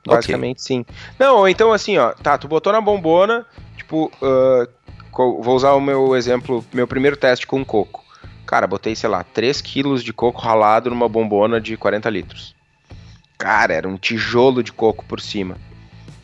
Basicamente, 0.06 0.62
sim. 0.62 0.86
Não, 1.18 1.48
então 1.48 1.72
assim, 1.74 1.98
ó, 1.98 2.12
tá, 2.12 2.38
tu 2.38 2.48
botou 2.48 2.72
na 2.72 2.80
bombona, 2.80 3.46
tipo, 3.76 4.12
uh, 4.22 4.68
vou 5.42 5.56
usar 5.56 5.74
o 5.74 5.82
meu 5.82 6.16
exemplo, 6.16 6.64
meu 6.72 6.88
primeiro 6.88 7.18
teste 7.18 7.48
com 7.48 7.66
coco. 7.66 8.04
Cara, 8.46 8.68
botei, 8.68 8.96
sei 8.96 9.10
lá, 9.10 9.24
3 9.24 9.60
quilos 9.62 10.04
de 10.04 10.14
coco 10.14 10.40
ralado 10.40 10.90
numa 10.90 11.10
bombona 11.10 11.60
de 11.60 11.76
40 11.76 12.10
litros. 12.10 12.56
Cara, 13.38 13.74
era 13.74 13.88
um 13.88 13.98
tijolo 13.98 14.62
de 14.62 14.72
coco 14.72 15.04
por 15.06 15.20
cima. 15.20 15.58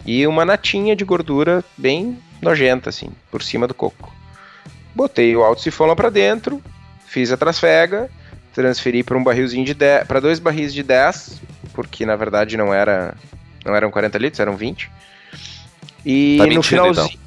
E 0.05 0.25
uma 0.27 0.45
natinha 0.45 0.95
de 0.95 1.03
gordura 1.03 1.63
bem 1.77 2.17
nojenta, 2.41 2.89
assim, 2.89 3.09
por 3.29 3.41
cima 3.41 3.67
do 3.67 3.73
coco. 3.73 4.13
Botei 4.93 5.35
o 5.35 5.43
alto 5.43 5.61
sifão 5.61 5.88
lá 5.88 5.95
pra 5.95 6.09
dentro, 6.09 6.61
fiz 7.05 7.31
a 7.31 7.38
trasfega, 7.38 8.09
transferi 8.53 9.03
para 9.03 9.17
um 9.17 9.23
barrilzinho 9.23 9.65
de 9.65 9.73
10, 9.73 10.07
para 10.07 10.19
dois 10.19 10.39
barris 10.39 10.73
de 10.73 10.83
10, 10.83 11.41
porque 11.73 12.05
na 12.05 12.15
verdade 12.15 12.57
não 12.57 12.73
era 12.73 13.15
não 13.65 13.75
eram 13.75 13.91
40 13.91 14.18
litros, 14.18 14.39
eram 14.39 14.56
20. 14.56 14.89
E 16.06 16.38
Tá 16.38 16.44
no 16.44 16.50
mentindo, 16.50 16.63
finalzinho. 16.63 17.06
então. 17.08 17.22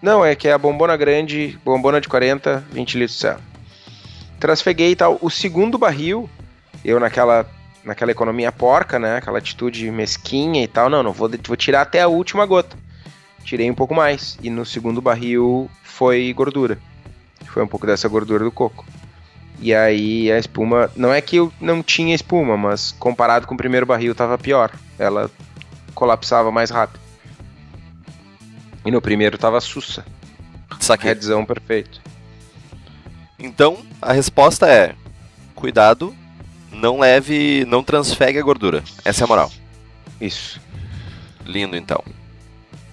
Não, 0.00 0.24
é 0.24 0.34
que 0.34 0.46
é 0.48 0.52
a 0.52 0.58
bombona 0.58 0.96
grande, 0.96 1.58
bombona 1.64 2.00
de 2.00 2.08
40, 2.08 2.64
20 2.70 2.94
litros 2.98 3.14
de 3.14 3.20
céu. 3.20 3.36
Trasfeguei 4.38 4.92
e 4.92 4.96
tal. 4.96 5.18
O 5.20 5.28
segundo 5.28 5.76
barril, 5.76 6.28
eu 6.84 7.00
naquela 7.00 7.44
naquela 7.84 8.10
economia 8.10 8.52
porca, 8.52 8.98
né? 8.98 9.16
Aquela 9.16 9.38
atitude 9.38 9.90
mesquinha 9.90 10.62
e 10.62 10.68
tal. 10.68 10.88
Não, 10.90 11.02
não 11.02 11.12
vou, 11.12 11.28
vou 11.46 11.56
tirar 11.56 11.82
até 11.82 12.02
a 12.02 12.08
última 12.08 12.44
gota. 12.46 12.76
Tirei 13.42 13.70
um 13.70 13.74
pouco 13.74 13.94
mais. 13.94 14.38
E 14.42 14.50
no 14.50 14.64
segundo 14.64 15.00
barril 15.00 15.70
foi 15.82 16.32
gordura. 16.34 16.78
Foi 17.46 17.62
um 17.62 17.66
pouco 17.66 17.86
dessa 17.86 18.06
gordura 18.08 18.44
do 18.44 18.52
coco. 18.52 18.84
E 19.60 19.74
aí 19.74 20.30
a 20.30 20.38
espuma. 20.38 20.90
Não 20.94 21.12
é 21.12 21.20
que 21.20 21.36
eu 21.36 21.52
não 21.60 21.82
tinha 21.82 22.14
espuma, 22.14 22.56
mas 22.56 22.92
comparado 22.92 23.46
com 23.46 23.54
o 23.54 23.58
primeiro 23.58 23.86
barril 23.86 24.14
tava 24.14 24.38
pior. 24.38 24.70
Ela 24.98 25.30
colapsava 25.98 26.52
mais 26.52 26.70
rápido. 26.70 27.00
E 28.86 28.90
no 28.90 29.02
primeiro 29.02 29.36
tava 29.36 29.60
sussa. 29.60 30.04
Saquei. 30.78 31.10
Redzão 31.10 31.44
perfeito. 31.44 32.00
Então, 33.36 33.78
a 34.00 34.12
resposta 34.12 34.68
é: 34.68 34.94
cuidado, 35.56 36.14
não 36.70 37.00
leve, 37.00 37.64
não 37.66 37.82
transfegue 37.82 38.38
a 38.38 38.42
gordura. 38.42 38.84
Essa 39.04 39.24
é 39.24 39.24
a 39.24 39.26
moral. 39.26 39.50
Isso. 40.20 40.60
Lindo, 41.44 41.76
então. 41.76 42.04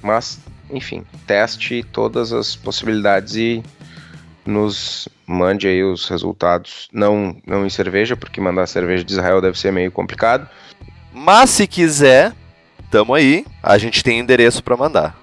Mas, 0.01 0.39
enfim, 0.71 1.05
teste 1.27 1.83
todas 1.83 2.33
as 2.33 2.55
possibilidades 2.55 3.35
e 3.35 3.63
nos 4.43 5.07
mande 5.27 5.67
aí 5.67 5.83
os 5.83 6.09
resultados. 6.09 6.89
Não, 6.91 7.37
não 7.45 7.65
em 7.65 7.69
cerveja, 7.69 8.17
porque 8.17 8.41
mandar 8.41 8.65
cerveja 8.65 9.03
de 9.03 9.13
Israel 9.13 9.41
deve 9.41 9.59
ser 9.59 9.71
meio 9.71 9.91
complicado. 9.91 10.49
Mas 11.13 11.51
se 11.51 11.67
quiser, 11.67 12.33
tamo 12.95 13.13
aí. 13.13 13.45
A 13.61 13.77
gente 13.77 14.01
tem 14.01 14.19
endereço 14.19 14.63
pra 14.63 14.77
mandar. 14.77 15.17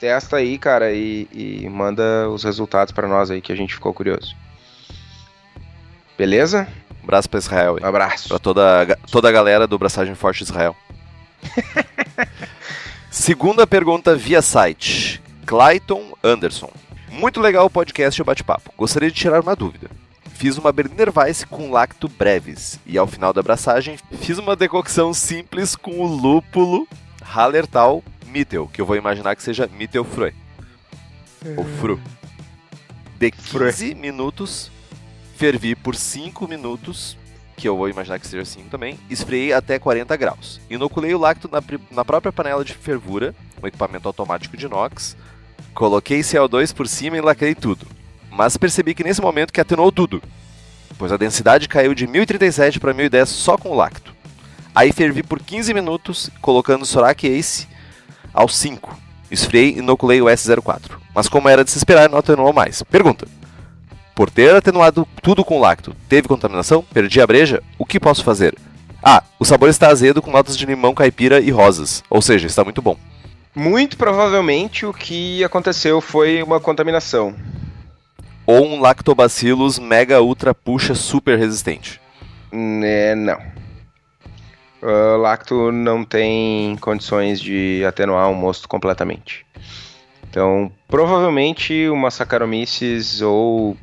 Testa 0.00 0.36
aí, 0.36 0.56
cara, 0.56 0.90
e, 0.90 1.28
e 1.30 1.68
manda 1.68 2.30
os 2.30 2.42
resultados 2.42 2.94
pra 2.94 3.06
nós 3.06 3.30
aí 3.30 3.42
que 3.42 3.52
a 3.52 3.56
gente 3.56 3.74
ficou 3.74 3.92
curioso. 3.92 4.34
Beleza? 6.16 6.66
Um 7.02 7.04
abraço 7.04 7.28
pra 7.28 7.38
Israel. 7.38 7.76
Um 7.82 7.86
abraço. 7.86 8.28
Pra 8.28 8.38
toda, 8.38 8.98
toda 9.10 9.28
a 9.28 9.32
galera 9.32 9.66
do 9.66 9.78
Braçagem 9.78 10.14
Forte 10.14 10.44
Israel. 10.44 10.74
Segunda 13.10 13.66
pergunta 13.66 14.16
via 14.16 14.40
site. 14.40 15.22
Clayton 15.44 16.14
Anderson. 16.24 16.72
Muito 17.10 17.38
legal 17.38 17.66
o 17.66 17.70
podcast 17.70 18.18
e 18.18 18.22
o 18.22 18.24
bate-papo. 18.24 18.72
Gostaria 18.78 19.10
de 19.10 19.16
tirar 19.16 19.42
uma 19.42 19.54
dúvida. 19.54 19.90
Fiz 20.34 20.58
uma 20.58 20.72
Berliner 20.72 21.12
Weiss 21.16 21.44
com 21.44 21.70
lacto 21.70 22.08
breves 22.08 22.78
e 22.84 22.98
ao 22.98 23.06
final 23.06 23.32
da 23.32 23.40
abraçagem 23.40 23.96
fiz 24.20 24.36
uma 24.36 24.56
decocção 24.56 25.14
simples 25.14 25.76
com 25.76 26.00
o 26.00 26.06
lúpulo 26.06 26.86
Hallertau 27.22 28.02
Mittel, 28.26 28.68
que 28.70 28.80
eu 28.80 28.84
vou 28.84 28.96
imaginar 28.96 29.36
que 29.36 29.42
seja 29.42 29.70
Mittelfreu. 29.78 30.32
Ou 31.56 31.64
Fru. 31.64 32.00
De 33.16 33.30
15 33.30 33.94
minutos, 33.94 34.70
fervi 35.36 35.74
por 35.74 35.94
5 35.94 36.48
minutos 36.48 37.16
que 37.56 37.68
eu 37.68 37.76
vou 37.76 37.88
imaginar 37.88 38.18
que 38.18 38.26
seja 38.26 38.44
5 38.44 38.68
também, 38.68 38.98
esfriei 39.08 39.52
até 39.52 39.78
40 39.78 40.16
graus. 40.16 40.60
Inoculei 40.68 41.14
o 41.14 41.18
lacto 41.18 41.48
na, 41.50 41.62
na 41.92 42.04
própria 42.04 42.32
panela 42.32 42.64
de 42.64 42.74
fervura, 42.74 43.32
um 43.62 43.66
equipamento 43.66 44.08
automático 44.08 44.56
de 44.56 44.66
inox, 44.66 45.16
coloquei 45.72 46.20
CO2 46.20 46.74
por 46.74 46.88
cima 46.88 47.16
e 47.16 47.20
lacrei 47.20 47.54
tudo. 47.54 47.86
Mas 48.36 48.56
percebi 48.56 48.94
que 48.94 49.04
nesse 49.04 49.20
momento 49.20 49.52
que 49.52 49.60
atenuou 49.60 49.92
tudo, 49.92 50.20
pois 50.98 51.12
a 51.12 51.16
densidade 51.16 51.68
caiu 51.68 51.94
de 51.94 52.06
1037 52.06 52.80
para 52.80 52.92
1010 52.92 53.28
só 53.28 53.56
com 53.56 53.70
o 53.70 53.74
lacto. 53.74 54.12
Aí 54.74 54.92
fervi 54.92 55.22
por 55.22 55.40
15 55.40 55.72
minutos, 55.72 56.30
colocando 56.40 56.82
o 56.82 56.86
Sorac 56.86 57.24
Ace 57.26 57.68
aos 58.32 58.56
5. 58.56 58.98
Esfriei 59.30 59.70
e 59.70 59.78
inoculei 59.78 60.20
o 60.20 60.26
S04. 60.26 60.98
Mas 61.14 61.28
como 61.28 61.48
era 61.48 61.64
de 61.64 61.70
se 61.70 61.78
esperar, 61.78 62.10
não 62.10 62.18
atenuou 62.18 62.52
mais. 62.52 62.82
Pergunta. 62.82 63.26
Por 64.16 64.30
ter 64.30 64.54
atenuado 64.54 65.06
tudo 65.22 65.44
com 65.44 65.60
lacto, 65.60 65.94
teve 66.08 66.26
contaminação? 66.26 66.84
Perdi 66.92 67.20
a 67.20 67.26
breja? 67.26 67.62
O 67.78 67.86
que 67.86 68.00
posso 68.00 68.24
fazer? 68.24 68.56
Ah, 69.00 69.22
o 69.38 69.44
sabor 69.44 69.68
está 69.68 69.88
azedo 69.88 70.20
com 70.20 70.32
notas 70.32 70.56
de 70.56 70.66
limão 70.66 70.94
caipira 70.94 71.40
e 71.40 71.50
rosas. 71.50 72.02
Ou 72.10 72.20
seja, 72.20 72.48
está 72.48 72.64
muito 72.64 72.82
bom. 72.82 72.96
Muito 73.54 73.96
provavelmente 73.96 74.84
o 74.84 74.92
que 74.92 75.44
aconteceu 75.44 76.00
foi 76.00 76.42
uma 76.42 76.58
contaminação. 76.58 77.34
Ou 78.46 78.64
um 78.66 78.80
lactobacillus 78.80 79.78
mega 79.78 80.20
ultra 80.20 80.54
puxa 80.54 80.94
super 80.94 81.38
resistente. 81.38 82.00
É, 82.52 83.14
não. 83.14 83.38
O 84.82 85.16
lacto 85.16 85.72
não 85.72 86.04
tem 86.04 86.76
condições 86.76 87.40
de 87.40 87.82
atenuar 87.86 88.28
um 88.28 88.34
mosto 88.34 88.68
completamente. 88.68 89.46
Então, 90.28 90.70
provavelmente 90.88 91.88
uma 91.88 92.10
Saccharomyces 92.10 93.22
ou 93.22 93.76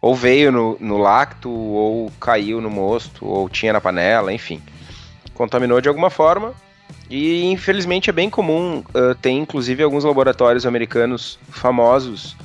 ou 0.00 0.14
veio 0.14 0.52
no, 0.52 0.76
no 0.78 0.98
lacto, 0.98 1.50
ou 1.50 2.12
caiu 2.20 2.60
no 2.60 2.70
mosto, 2.70 3.26
ou 3.26 3.48
tinha 3.48 3.72
na 3.72 3.80
panela, 3.80 4.32
enfim. 4.32 4.62
Contaminou 5.34 5.80
de 5.80 5.88
alguma 5.88 6.10
forma. 6.10 6.54
E 7.10 7.44
infelizmente 7.46 8.08
é 8.08 8.12
bem 8.12 8.30
comum, 8.30 8.84
uh, 8.94 9.14
tem 9.16 9.38
inclusive 9.38 9.82
alguns 9.82 10.04
laboratórios 10.04 10.64
americanos 10.64 11.38
famosos 11.50 12.36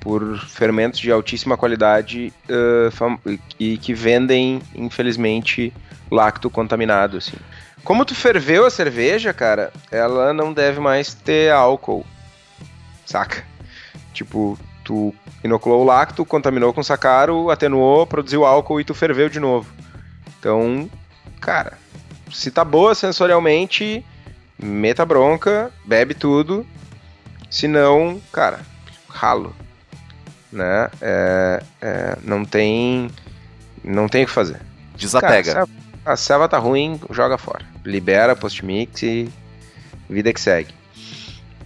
por 0.00 0.38
fermentos 0.38 0.98
de 0.98 1.12
altíssima 1.12 1.56
qualidade 1.56 2.32
uh, 2.48 3.38
e 3.58 3.76
que 3.76 3.92
vendem, 3.92 4.62
infelizmente, 4.74 5.72
lacto 6.10 6.48
contaminado, 6.48 7.18
assim. 7.18 7.36
Como 7.84 8.04
tu 8.04 8.14
ferveu 8.14 8.66
a 8.66 8.70
cerveja, 8.70 9.32
cara, 9.32 9.72
ela 9.90 10.32
não 10.32 10.52
deve 10.52 10.80
mais 10.80 11.14
ter 11.14 11.52
álcool, 11.52 12.04
saca? 13.06 13.44
Tipo, 14.12 14.58
tu 14.84 15.14
inoculou 15.42 15.82
o 15.82 15.84
lacto, 15.84 16.24
contaminou 16.24 16.72
com 16.72 16.82
sacaro, 16.82 17.50
atenuou, 17.50 18.06
produziu 18.06 18.44
álcool 18.44 18.80
e 18.80 18.84
tu 18.84 18.94
ferveu 18.94 19.28
de 19.28 19.40
novo. 19.40 19.72
Então, 20.38 20.90
cara, 21.40 21.78
se 22.32 22.50
tá 22.50 22.64
boa 22.64 22.94
sensorialmente, 22.94 24.04
meta 24.58 25.04
bronca, 25.04 25.70
bebe 25.84 26.14
tudo. 26.14 26.66
Se 27.50 27.66
não, 27.66 28.20
cara, 28.32 28.60
ralo. 29.08 29.54
Né? 30.52 30.90
É, 31.00 31.62
é, 31.80 32.18
não 32.22 32.44
tem. 32.44 33.10
Não 33.82 34.08
tem 34.08 34.24
o 34.24 34.26
que 34.26 34.32
fazer. 34.32 34.60
Desapega. 34.96 35.54
Cara, 35.54 35.68
a, 36.04 36.12
a 36.12 36.16
selva 36.16 36.48
tá 36.48 36.58
ruim, 36.58 37.00
joga 37.10 37.38
fora. 37.38 37.64
Libera 37.84 38.36
post-mix 38.36 39.02
e 39.02 39.28
vida 40.08 40.32
que 40.32 40.40
segue. 40.40 40.74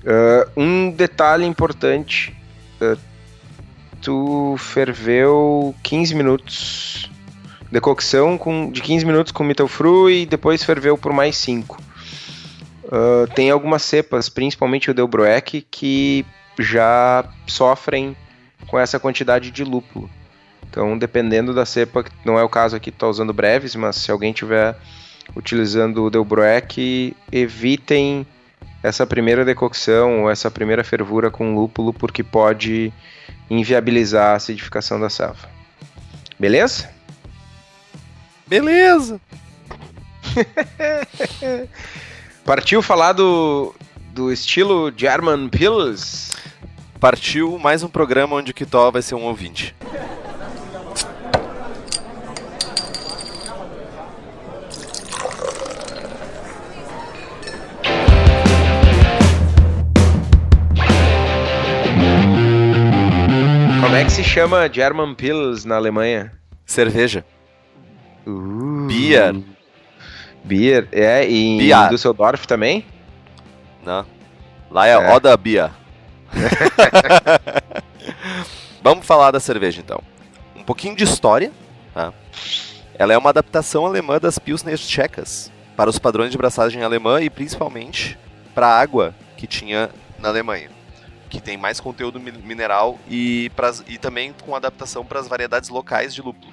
Uh, 0.04 0.60
um 0.60 0.90
detalhe 0.90 1.46
importante: 1.46 2.36
uh, 2.80 2.98
tu 4.00 4.54
ferveu 4.58 5.74
15 5.82 6.14
minutos. 6.14 7.10
Decocção 7.72 8.38
com, 8.38 8.70
de 8.70 8.80
15 8.80 9.04
minutos 9.04 9.32
com 9.32 9.42
Mittelfru 9.42 10.08
e 10.08 10.26
depois 10.26 10.62
ferveu 10.62 10.96
por 10.96 11.12
mais 11.12 11.36
5. 11.38 11.82
Uh, 12.84 13.26
tem 13.34 13.50
algumas 13.50 13.82
cepas, 13.82 14.28
principalmente 14.28 14.90
o 14.90 14.94
Delbroek, 14.94 15.66
que 15.70 16.24
já 16.58 17.24
sofrem 17.46 18.14
com 18.66 18.78
essa 18.78 18.98
quantidade 18.98 19.50
de 19.50 19.64
lúpulo. 19.64 20.10
Então, 20.68 20.98
dependendo 20.98 21.54
da 21.54 21.64
cepa, 21.64 22.04
não 22.24 22.38
é 22.38 22.42
o 22.42 22.48
caso 22.48 22.74
aqui, 22.74 22.90
tá 22.90 23.06
usando 23.06 23.32
breves, 23.32 23.76
mas 23.76 23.96
se 23.96 24.10
alguém 24.10 24.32
tiver 24.32 24.76
utilizando 25.36 26.04
o 26.04 26.10
Delbroek, 26.10 27.16
evitem 27.30 28.26
essa 28.82 29.06
primeira 29.06 29.44
decocção 29.44 30.22
ou 30.22 30.30
essa 30.30 30.50
primeira 30.50 30.84
fervura 30.84 31.30
com 31.30 31.54
lúpulo, 31.54 31.92
porque 31.92 32.22
pode 32.22 32.92
inviabilizar 33.48 34.32
a 34.32 34.34
acidificação 34.34 35.00
da 35.00 35.08
selva. 35.08 35.48
Beleza? 36.38 36.90
Beleza. 38.46 39.20
Partiu 42.44 42.82
falar 42.82 43.12
do, 43.12 43.74
do 44.12 44.30
estilo 44.32 44.92
German 44.94 45.48
Pils? 45.48 46.32
Partiu 47.04 47.58
mais 47.58 47.82
um 47.82 47.88
programa 47.88 48.36
onde 48.36 48.50
o 48.50 48.54
Kitó 48.54 48.90
vai 48.90 49.02
ser 49.02 49.14
um 49.14 49.24
ouvinte. 49.24 49.76
Como 63.82 63.94
é 63.94 64.02
que 64.02 64.10
se 64.10 64.24
chama 64.24 64.66
German 64.72 65.14
Pils 65.14 65.66
na 65.66 65.76
Alemanha? 65.76 66.32
Cerveja. 66.64 67.22
Uh, 68.26 68.86
Beer. 68.86 69.42
Beer, 70.42 70.88
é, 70.90 71.28
e 71.28 71.36
em 71.36 71.58
Bier. 71.58 71.90
Düsseldorf 71.90 72.46
também? 72.46 72.86
Não. 73.84 74.06
Lá 74.70 74.86
é, 74.86 74.92
É. 74.92 75.14
Oda 75.14 75.36
Bia. 75.36 75.83
Vamos 78.82 79.06
falar 79.06 79.30
da 79.30 79.40
cerveja 79.40 79.80
então. 79.80 80.00
Um 80.56 80.62
pouquinho 80.62 80.94
de 80.96 81.04
história. 81.04 81.52
Tá? 81.92 82.12
Ela 82.98 83.12
é 83.12 83.18
uma 83.18 83.30
adaptação 83.30 83.86
alemã 83.86 84.18
das 84.18 84.38
Pilsner 84.38 84.76
tchecas 84.78 85.50
para 85.76 85.90
os 85.90 85.98
padrões 85.98 86.30
de 86.30 86.38
braçagem 86.38 86.82
alemã 86.82 87.20
e 87.20 87.28
principalmente 87.30 88.18
para 88.54 88.68
a 88.68 88.78
água 88.80 89.14
que 89.36 89.46
tinha 89.46 89.90
na 90.18 90.28
Alemanha, 90.28 90.70
que 91.28 91.40
tem 91.40 91.56
mais 91.56 91.80
conteúdo 91.80 92.20
mi- 92.20 92.30
mineral 92.32 92.98
e, 93.08 93.50
pras- 93.56 93.82
e 93.88 93.98
também 93.98 94.32
com 94.44 94.54
adaptação 94.54 95.04
para 95.04 95.18
as 95.18 95.26
variedades 95.26 95.68
locais 95.70 96.14
de 96.14 96.22
lúpulo. 96.22 96.52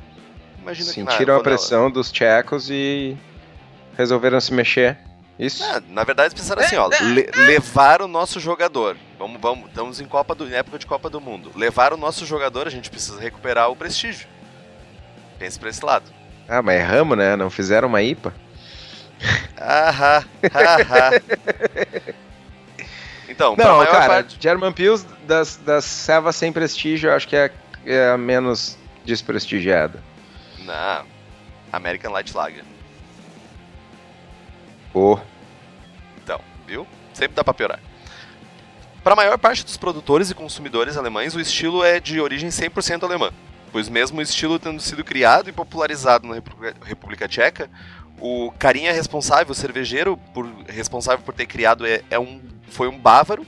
Imagina 0.62 0.94
que 0.94 1.04
na- 1.04 1.12
Sentiram 1.12 1.34
a 1.34 1.36
ela- 1.36 1.44
pressão 1.44 1.92
dos 1.92 2.12
tchecos 2.12 2.70
e 2.72 3.16
resolveram 3.98 4.40
se 4.42 4.54
mexer. 4.54 4.98
Isso? 5.42 5.64
Ah, 5.64 5.82
na 5.90 6.04
verdade, 6.04 6.36
pensaram 6.36 6.62
assim, 6.62 6.76
ó, 6.76 6.88
le- 6.88 7.30
levar 7.48 8.02
o 8.04 8.08
nosso 8.08 8.40
jogador. 8.40 8.96
Vamos, 9.18 9.42
vamos, 9.42 9.68
estamos 9.70 10.00
em 10.00 10.06
Copa 10.06 10.36
do, 10.36 10.48
em 10.48 10.54
época 10.54 10.78
de 10.78 10.86
Copa 10.86 11.10
do 11.10 11.20
Mundo. 11.20 11.52
Levar 11.56 11.94
o 11.94 11.98
nosso 11.98 12.28
jogador, 12.28 12.68
a 12.68 12.70
gente 12.70 12.92
precisa 12.92 13.20
recuperar 13.20 13.72
o 13.72 13.76
prestígio. 13.76 14.28
Pense 15.40 15.60
pra 15.60 15.70
esse 15.70 15.84
lado. 15.84 16.06
Ah, 16.48 16.62
mas 16.62 16.80
erramos, 16.80 17.18
né? 17.18 17.36
Não 17.36 17.50
fizeram 17.50 17.88
uma 17.88 18.04
IPA? 18.04 18.34
Ahá, 19.58 20.24
ahá. 20.54 21.12
Então, 23.28 23.56
pra 23.56 23.66
Não, 23.66 23.78
maior 23.78 23.92
cara, 23.92 24.08
parte. 24.08 24.38
German 24.40 24.74
Pils 24.74 25.06
das, 25.26 25.56
das 25.56 25.86
servas 25.86 26.36
sem 26.36 26.52
prestígio, 26.52 27.10
eu 27.10 27.16
acho 27.16 27.28
que 27.28 27.36
é, 27.36 27.50
é 27.86 28.10
a 28.10 28.18
menos 28.18 28.78
desprestigiada. 29.06 30.04
Não. 30.60 31.06
American 31.72 32.12
Light 32.12 32.36
Lager. 32.36 32.66
Oh, 34.94 35.18
viu? 36.72 36.88
Sempre 37.14 37.36
dá 37.36 37.44
pra 37.44 37.54
piorar. 37.54 37.80
Para 39.04 39.14
a 39.14 39.16
maior 39.16 39.38
parte 39.38 39.66
dos 39.66 39.78
produtores 39.78 40.30
e 40.30 40.36
consumidores 40.36 40.96
alemães, 40.96 41.36
o 41.36 41.40
estilo 41.40 41.84
é 41.84 42.00
de 42.00 42.22
origem 42.22 42.50
100% 42.50 43.04
alemã, 43.04 43.32
pois 43.72 43.90
mesmo 43.90 44.20
o 44.20 44.22
estilo 44.22 44.58
tendo 44.58 44.82
sido 44.82 45.04
criado 45.04 45.50
e 45.50 45.52
popularizado 45.52 46.28
na 46.28 46.36
República, 46.84 47.28
Tcheca, 47.28 47.70
o 48.20 48.52
carinha 48.58 48.94
responsável, 48.94 49.52
o 49.52 49.56
cervejeiro 49.56 50.18
por, 50.34 50.46
responsável 50.68 51.26
por 51.26 51.34
ter 51.34 51.48
criado 51.48 51.86
é, 51.86 52.02
é 52.10 52.20
um, 52.20 52.40
foi 52.70 52.88
um 52.88 52.98
bávaro 52.98 53.46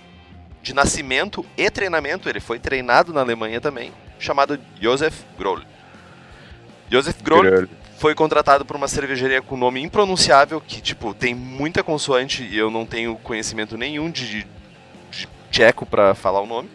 de 0.61 0.73
nascimento 0.73 1.45
e 1.55 1.69
treinamento, 1.69 2.27
ele 2.27 2.39
foi 2.39 2.57
treinado 2.57 3.13
na 3.13 3.21
Alemanha 3.21 3.61
também, 3.61 3.93
chamado 4.17 4.59
Josef 4.81 5.23
Groll. 5.37 5.61
Josef 6.89 7.21
Groll 7.21 7.67
foi 8.03 8.13
contratado 8.13 8.65
por 8.65 8.75
uma 8.75 8.89
cervejaria 8.89 9.41
com 9.41 9.55
nome 9.55 9.81
impronunciável, 9.81 10.59
que, 10.59 10.81
tipo, 10.81 11.13
tem 11.13 11.33
muita 11.33 11.81
consoante 11.81 12.43
e 12.43 12.57
eu 12.57 12.69
não 12.69 12.85
tenho 12.85 13.15
conhecimento 13.15 13.77
nenhum 13.77 14.11
de, 14.11 14.45
de 15.09 15.29
tcheco 15.49 15.85
para 15.85 16.13
falar 16.13 16.41
o 16.41 16.45
nome, 16.45 16.69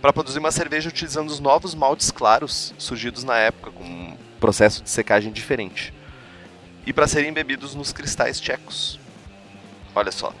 para 0.00 0.12
produzir 0.12 0.38
uma 0.38 0.52
cerveja 0.52 0.88
utilizando 0.88 1.28
os 1.28 1.40
novos 1.40 1.74
maltes 1.74 2.12
claros 2.12 2.72
surgidos 2.78 3.24
na 3.24 3.36
época, 3.36 3.72
com 3.72 3.82
um 3.82 4.16
processo 4.38 4.80
de 4.80 4.90
secagem 4.90 5.32
diferente. 5.32 5.92
E 6.86 6.92
para 6.92 7.08
serem 7.08 7.32
bebidos 7.32 7.74
nos 7.74 7.92
cristais 7.92 8.38
tchecos. 8.38 9.00
Olha 9.92 10.12
só. 10.12 10.32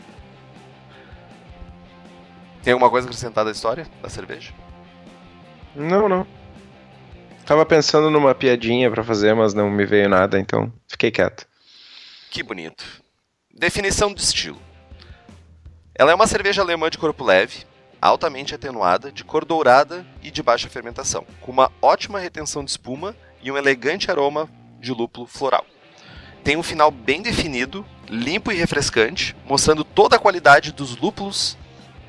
Tem 2.62 2.72
alguma 2.72 2.88
coisa 2.88 3.08
acrescentada 3.08 3.50
à 3.50 3.52
história 3.52 3.84
da 4.00 4.08
cerveja? 4.08 4.52
Não, 5.74 6.08
não. 6.08 6.24
Tava 7.46 7.66
pensando 7.66 8.10
numa 8.10 8.34
piadinha 8.34 8.90
pra 8.90 9.04
fazer, 9.04 9.34
mas 9.34 9.52
não 9.52 9.70
me 9.70 9.84
veio 9.84 10.08
nada, 10.08 10.38
então 10.38 10.72
fiquei 10.88 11.10
quieto. 11.10 11.46
Que 12.30 12.42
bonito. 12.42 12.84
Definição 13.54 14.14
de 14.14 14.22
estilo. 14.22 14.60
Ela 15.94 16.10
é 16.10 16.14
uma 16.14 16.26
cerveja 16.26 16.62
alemã 16.62 16.88
de 16.88 16.96
corpo 16.96 17.22
leve, 17.22 17.66
altamente 18.00 18.54
atenuada, 18.54 19.12
de 19.12 19.22
cor 19.24 19.44
dourada 19.44 20.06
e 20.22 20.30
de 20.30 20.42
baixa 20.42 20.70
fermentação, 20.70 21.26
com 21.42 21.52
uma 21.52 21.70
ótima 21.82 22.18
retenção 22.18 22.64
de 22.64 22.70
espuma 22.70 23.14
e 23.42 23.52
um 23.52 23.58
elegante 23.58 24.10
aroma 24.10 24.48
de 24.80 24.92
lúpulo 24.92 25.26
floral. 25.26 25.66
Tem 26.42 26.56
um 26.56 26.62
final 26.62 26.90
bem 26.90 27.22
definido, 27.22 27.86
limpo 28.08 28.50
e 28.50 28.56
refrescante, 28.56 29.36
mostrando 29.44 29.84
toda 29.84 30.16
a 30.16 30.18
qualidade 30.18 30.72
dos 30.72 30.96
lúpulos 30.96 31.56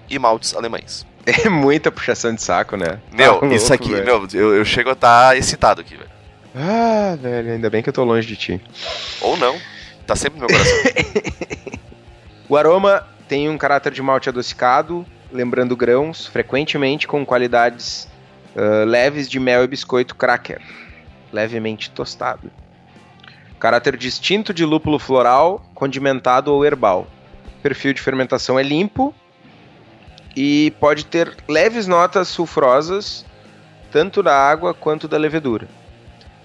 e 0.09 0.17
maltes 0.19 0.55
alemães. 0.55 1.05
É 1.25 1.49
muita 1.49 1.91
puxação 1.91 2.35
de 2.35 2.41
saco, 2.43 2.77
né? 2.77 2.99
Meu, 3.11 3.39
Tá 3.39 3.47
isso 3.47 3.69
louco, 3.69 3.73
aqui, 3.83 3.93
velho. 3.93 4.05
meu, 4.05 4.27
eu, 4.31 4.55
eu 4.57 4.63
chego 4.63 4.89
a 4.89 4.93
estar 4.93 5.35
excitado 5.35 5.81
aqui, 5.81 5.97
velho. 5.97 6.09
Ah, 6.55 7.17
velho, 7.19 7.53
ainda 7.53 7.67
bem 7.67 7.81
que 7.81 7.89
eu 7.89 7.93
tô 7.93 8.03
longe 8.03 8.27
de 8.27 8.35
ti. 8.35 8.61
Ou 9.21 9.35
não, 9.35 9.59
tá 10.05 10.15
sempre 10.15 10.39
no 10.39 10.45
meu 10.45 10.55
coração. 10.55 10.75
O 12.47 12.55
aroma 12.55 13.07
tem 13.27 13.49
um 13.49 13.57
caráter 13.57 13.91
de 13.91 14.03
malte 14.03 14.29
adocicado, 14.29 15.03
lembrando 15.31 15.75
grãos, 15.75 16.27
frequentemente 16.27 17.07
com 17.07 17.25
qualidades 17.25 18.07
ah, 18.55 18.85
leves 18.85 19.27
de 19.27 19.39
mel 19.39 19.63
e 19.63 19.67
biscoito 19.67 20.15
cracker, 20.15 20.61
levemente 21.33 21.89
tostado. 21.89 22.51
Caráter 23.59 23.97
distinto 23.97 24.53
de 24.53 24.63
lúpulo 24.63 24.99
floral, 24.99 25.65
condimentado 25.73 26.53
ou 26.53 26.63
herbal. 26.63 27.07
Perfil 27.63 27.93
de 27.93 28.01
fermentação 28.01 28.59
é 28.59 28.63
limpo 28.63 29.11
e 30.35 30.73
pode 30.79 31.05
ter 31.05 31.35
leves 31.47 31.87
notas 31.87 32.27
sulfurosas, 32.27 33.25
tanto 33.91 34.21
da 34.21 34.35
água 34.35 34.73
quanto 34.73 35.07
da 35.07 35.17
levedura. 35.17 35.67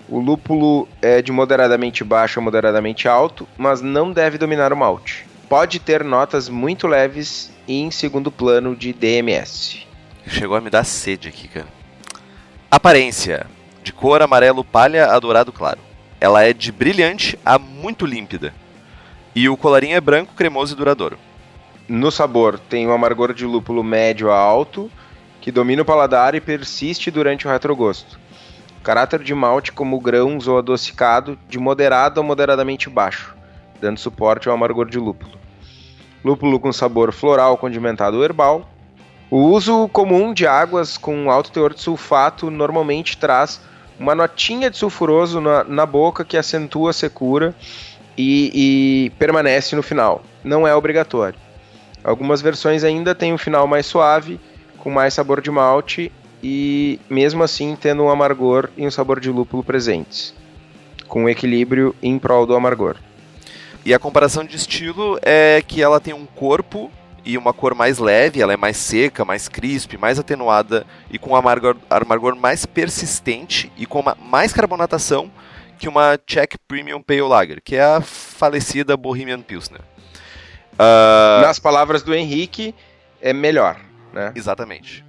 O 0.09 0.19
lúpulo 0.19 0.89
é 1.01 1.23
de 1.23 1.33
moderadamente 1.33 2.03
baixo 2.03 2.41
a 2.41 2.43
moderadamente 2.43 3.09
alto, 3.09 3.47
mas 3.57 3.81
não 3.81 4.13
deve 4.13 4.39
dominar 4.39 4.73
o 4.73 4.77
malte. 4.77 5.27
Pode 5.49 5.79
ter 5.81 6.05
notas 6.05 6.49
muito 6.49 6.87
leves 6.87 7.51
e 7.67 7.81
em 7.81 7.91
segundo 7.91 8.31
plano 8.31 8.77
de 8.77 8.93
DMS. 8.93 9.87
Chegou 10.27 10.57
a 10.57 10.61
me 10.61 10.71
dar 10.71 10.85
sede 10.85 11.29
aqui, 11.29 11.49
cara. 11.49 11.69
Aparência: 12.71 13.47
de 13.83 13.93
cor 13.93 14.23
amarelo 14.23 14.65
palha 14.65 15.13
a 15.13 15.19
dourado 15.19 15.53
claro. 15.53 15.81
Ela 16.21 16.45
é 16.45 16.53
de 16.53 16.71
brilhante 16.71 17.39
a 17.45 17.59
muito 17.59 18.05
límpida. 18.05 18.55
E 19.35 19.49
o 19.49 19.57
colarinho 19.57 19.97
é 19.97 20.01
branco, 20.01 20.35
cremoso 20.35 20.75
e 20.75 20.77
duradouro. 20.77 21.19
No 21.93 22.09
sabor, 22.13 22.57
tem 22.57 22.87
um 22.87 22.93
amargor 22.93 23.35
de 23.35 23.45
lúpulo 23.45 23.83
médio 23.83 24.31
a 24.31 24.39
alto, 24.39 24.89
que 25.41 25.51
domina 25.51 25.83
o 25.83 25.85
paladar 25.85 26.37
e 26.37 26.41
persiste 26.41 27.11
durante 27.11 27.49
o 27.49 27.51
retrogosto. 27.51 28.17
Caráter 28.81 29.25
de 29.25 29.35
malte 29.35 29.73
como 29.73 29.99
grãos 29.99 30.47
ou 30.47 30.57
adocicado, 30.57 31.37
de 31.49 31.59
moderado 31.59 32.21
a 32.21 32.23
moderadamente 32.23 32.89
baixo, 32.89 33.35
dando 33.81 33.99
suporte 33.99 34.49
ao 34.49 34.55
amargor 34.55 34.89
de 34.89 35.01
lúpulo. 35.01 35.33
Lúpulo 36.25 36.61
com 36.61 36.73
sabor 36.73 37.11
floral, 37.11 37.59
condimentado 37.59 38.19
ou 38.19 38.25
herbal. 38.25 38.71
O 39.29 39.39
uso 39.39 39.89
comum 39.89 40.33
de 40.33 40.47
águas 40.47 40.97
com 40.97 41.29
alto 41.29 41.51
teor 41.51 41.75
de 41.75 41.81
sulfato 41.81 42.53
normalmente 42.53 43.17
traz 43.17 43.61
uma 43.99 44.15
notinha 44.15 44.71
de 44.71 44.79
sulfuroso 44.79 45.41
na, 45.41 45.65
na 45.65 45.87
boca 45.87 46.25
que 46.25 46.37
acentua 46.37 46.91
a 46.91 46.93
secura 46.93 47.53
e, 48.17 48.53
e 48.55 49.11
permanece 49.19 49.75
no 49.75 49.83
final. 49.83 50.23
Não 50.45 50.69
é 50.69 50.73
obrigatório. 50.73 51.50
Algumas 52.03 52.41
versões 52.41 52.85
ainda 52.85 53.15
têm 53.15 53.33
um 53.33 53.39
final 53.39 53.67
mais 53.67 53.87
suave, 53.87 54.41
com 54.79 54.91
mais 54.91 55.15
sabor 55.15 55.41
de 55.41 55.51
malte 55.51 56.11
e 56.43 56.99
mesmo 57.09 57.43
assim 57.43 57.77
tendo 57.79 58.03
um 58.03 58.11
amargor 58.11 58.71
e 58.77 58.87
um 58.87 58.91
sabor 58.91 59.21
de 59.21 59.31
lúpulo 59.31 59.63
presentes, 59.63 60.35
com 61.07 61.25
um 61.25 61.29
equilíbrio 61.29 61.95
em 62.03 62.19
prol 62.19 62.47
do 62.47 62.55
amargor. 62.55 62.97
E 63.85 63.95
a 63.95 63.99
comparação 63.99 64.45
de 64.45 64.57
estilo 64.57 65.19
é 65.23 65.63
que 65.67 65.83
ela 65.83 66.01
tem 66.01 66.15
um 66.15 66.27
corpo 66.27 66.91
e 67.25 67.37
uma 67.37 67.53
cor 67.53 67.75
mais 67.75 67.99
leve, 67.99 68.41
ela 68.41 68.53
é 68.53 68.57
mais 68.57 68.77
seca, 68.77 69.25
mais 69.25 69.49
crisp, 69.49 69.97
mais 69.99 70.19
atenuada 70.19 70.87
e 71.11 71.19
com 71.19 71.31
um 71.31 71.37
amargor, 71.37 71.77
amargor 71.89 72.35
mais 72.35 72.65
persistente 72.65 73.71
e 73.77 73.85
com 73.85 74.01
uma 74.01 74.17
mais 74.21 74.53
carbonatação 74.53 75.31
que 75.79 75.89
uma 75.89 76.19
Czech 76.27 76.59
Premium 76.69 77.03
Pale 77.03 77.23
Lager, 77.23 77.63
que 77.63 77.77
é 77.77 77.83
a 77.83 78.01
falecida 78.03 78.97
Bohemian 78.97 79.41
Pilsner. 79.41 79.81
Ah, 80.79 81.41
Nas 81.43 81.59
palavras 81.59 82.03
do 82.03 82.15
Henrique, 82.15 82.75
é 83.21 83.33
melhor, 83.33 83.77
né? 84.13 84.33
Exatamente. 84.35 85.05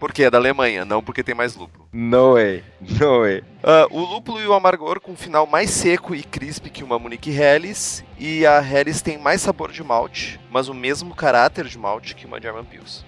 Porque 0.00 0.22
é 0.22 0.30
da 0.30 0.38
Alemanha, 0.38 0.84
não 0.84 1.02
porque 1.02 1.24
tem 1.24 1.34
mais 1.34 1.56
lúpulo. 1.56 1.88
No 1.92 2.34
way, 2.34 2.62
no 3.00 3.20
way. 3.22 3.42
Ah, 3.64 3.86
o 3.90 4.00
lúpulo 4.00 4.40
e 4.40 4.46
o 4.46 4.52
amargor 4.54 5.00
com 5.00 5.12
um 5.12 5.16
final 5.16 5.44
mais 5.46 5.70
seco 5.70 6.14
e 6.14 6.22
crisp 6.22 6.66
que 6.70 6.84
uma 6.84 6.98
Munich 6.98 7.28
Helles, 7.30 8.04
e 8.16 8.46
a 8.46 8.60
Helles 8.62 9.02
tem 9.02 9.18
mais 9.18 9.40
sabor 9.40 9.72
de 9.72 9.82
malte, 9.82 10.38
mas 10.50 10.68
o 10.68 10.74
mesmo 10.74 11.14
caráter 11.16 11.64
de 11.64 11.76
malte 11.76 12.14
que 12.14 12.26
uma 12.26 12.40
German 12.40 12.64
Pils. 12.64 13.04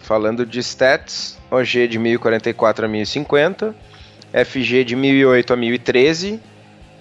falando 0.00 0.46
de 0.46 0.60
stats, 0.60 1.36
OG 1.50 1.88
de 1.88 1.98
1044 1.98 2.86
a 2.86 2.88
1050, 2.88 3.74
FG 4.32 4.84
de 4.84 4.96
1008 4.96 5.52
a 5.52 5.56
1013, 5.56 6.40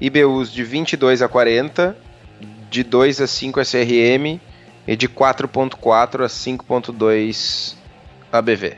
IBUs 0.01 0.51
de 0.51 0.63
22 0.63 1.21
a 1.21 1.29
40, 1.29 1.95
de 2.69 2.83
2 2.83 3.21
a 3.21 3.27
5 3.27 3.59
SRM 3.61 4.39
e 4.87 4.95
de 4.95 5.07
4.4 5.07 6.25
a 6.25 6.27
5.2 6.27 7.75
ABV. 8.31 8.77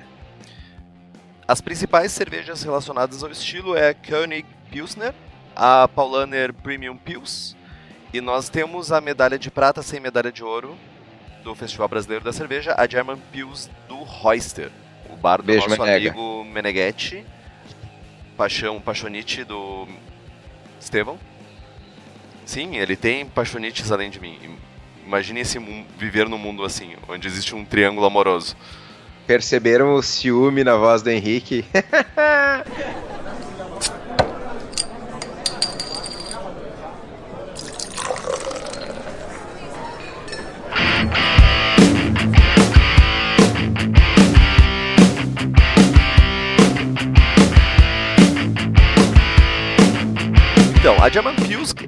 As 1.47 1.61
principais 1.61 2.11
cervejas 2.11 2.63
relacionadas 2.63 3.23
ao 3.23 3.31
estilo 3.31 3.75
é 3.75 3.89
a 3.89 3.93
König 3.93 4.45
Pilsner, 4.69 5.13
a 5.55 5.87
Paulaner 5.87 6.53
Premium 6.53 6.97
Pils, 6.97 7.55
e 8.13 8.21
nós 8.21 8.49
temos 8.49 8.91
a 8.91 8.99
medalha 8.99 9.39
de 9.39 9.49
prata 9.49 9.81
sem 9.81 9.99
medalha 9.99 10.31
de 10.31 10.43
ouro 10.43 10.77
do 11.43 11.55
Festival 11.55 11.87
Brasileiro 11.87 12.23
da 12.25 12.33
Cerveja, 12.33 12.75
a 12.77 12.85
German 12.87 13.17
Pils 13.31 13.69
do 13.87 13.97
Royster, 13.97 14.69
o 15.09 15.15
bar 15.15 15.37
do 15.37 15.43
Beijo, 15.45 15.67
nosso 15.67 15.81
Menega. 15.81 16.09
amigo 16.09 16.43
Meneghetti, 16.43 17.25
paixão, 18.35 18.81
paixonite 18.81 19.43
do 19.43 19.87
Estevão. 20.79 21.17
Sim, 22.47 22.77
ele 22.77 22.95
tem 22.95 23.25
paixonites 23.25 23.91
além 23.91 24.09
de 24.09 24.21
mim. 24.21 24.39
Imagine 25.05 25.41
esse 25.41 25.59
viver 25.97 26.29
num 26.29 26.37
mundo 26.37 26.63
assim, 26.63 26.93
onde 27.09 27.27
existe 27.27 27.53
um 27.53 27.65
triângulo 27.65 28.07
amoroso. 28.07 28.55
Perceberam 29.27 29.95
o 29.95 30.01
ciúme 30.01 30.63
na 30.63 30.77
voz 30.77 31.01
do 31.01 31.09
Henrique? 31.09 31.65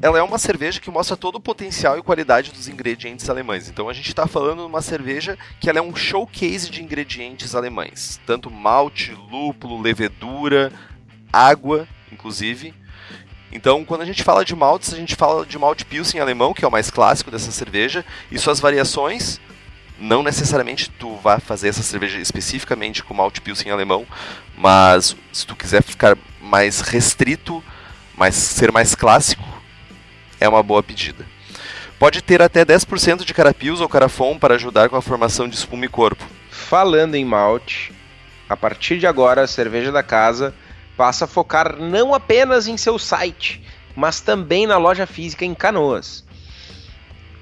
ela 0.02 0.18
é 0.18 0.22
uma 0.22 0.38
cerveja 0.38 0.80
que 0.80 0.90
mostra 0.90 1.18
todo 1.18 1.36
o 1.36 1.42
potencial 1.42 1.98
e 1.98 2.04
qualidade 2.04 2.52
dos 2.52 2.68
ingredientes 2.68 3.30
alemães. 3.30 3.68
Então, 3.68 3.90
a 3.90 3.94
gente 3.94 4.10
está 4.10 4.28
falando 4.28 4.60
de 4.60 4.66
uma 4.66 4.82
cerveja 4.82 5.38
que 5.60 5.70
ela 5.70 5.80
é 5.80 5.82
um 5.82 5.96
showcase 5.96 6.70
de 6.70 6.82
ingredientes 6.82 7.54
alemães. 7.54 8.20
Tanto 8.26 8.50
malte, 8.50 9.12
lúpulo, 9.30 9.82
levedura, 9.82 10.72
água, 11.32 11.88
inclusive. 12.12 12.74
Então, 13.52 13.84
quando 13.84 14.02
a 14.02 14.06
gente 14.06 14.24
fala 14.24 14.46
de 14.46 14.56
maltes, 14.56 14.94
a 14.94 14.98
gente 14.98 15.16
fala 15.16 15.46
de 15.46 15.58
malte 15.58 15.84
Pilsen 15.84 16.22
alemão, 16.22 16.54
que 16.54 16.64
é 16.64 16.68
o 16.68 16.72
mais 16.72 16.90
clássico 16.90 17.32
dessa 17.32 17.52
cerveja, 17.52 18.06
e 18.32 18.38
suas 18.38 18.60
variações. 18.60 19.40
Não 20.00 20.24
necessariamente 20.24 20.90
tu 20.92 21.18
vai 21.18 21.42
fazer 21.42 21.68
essa 21.68 21.84
cerveja 21.84 22.20
especificamente 22.20 23.04
com 23.04 23.14
malte 23.14 23.42
Pilsen 23.42 23.70
alemão, 23.70 24.06
mas 24.58 25.14
se 25.34 25.46
tu 25.46 25.58
quiser 25.58 25.84
ficar 25.84 26.18
mais 26.40 26.80
restrito, 26.80 27.62
mas 28.16 28.34
ser 28.36 28.72
mais 28.72 28.96
clássico, 28.96 29.59
é 30.40 30.48
uma 30.48 30.64
boa 30.64 30.82
pedida. 30.82 31.26
Pode 32.00 32.22
ter 32.22 32.42
até 32.42 32.64
10% 32.64 33.26
de 33.26 33.34
carapios 33.34 33.82
ou 33.82 33.90
carafon 33.90 34.40
para 34.40 34.56
ajudar 34.56 34.90
com 34.90 34.96
a 34.96 35.02
formação 35.02 35.50
de 35.50 35.56
espuma 35.56 35.86
e 35.86 35.90
corpo. 35.90 36.26
Falando 36.50 37.16
em 37.16 37.26
malte, 37.26 37.92
a 38.48 38.56
partir 38.56 39.00
de 39.00 39.06
agora 39.06 39.42
a 39.42 39.48
cerveja 39.48 39.92
da 39.92 40.02
casa 40.02 40.54
passa 40.96 41.26
a 41.26 41.28
focar 41.28 41.76
não 41.78 42.14
apenas 42.14 42.68
em 42.68 42.78
seu 42.78 42.98
site, 42.98 43.62
mas 43.96 44.22
também 44.22 44.66
na 44.66 44.78
loja 44.78 45.06
física 45.06 45.44
em 45.44 45.54
Canoas. 45.54 46.24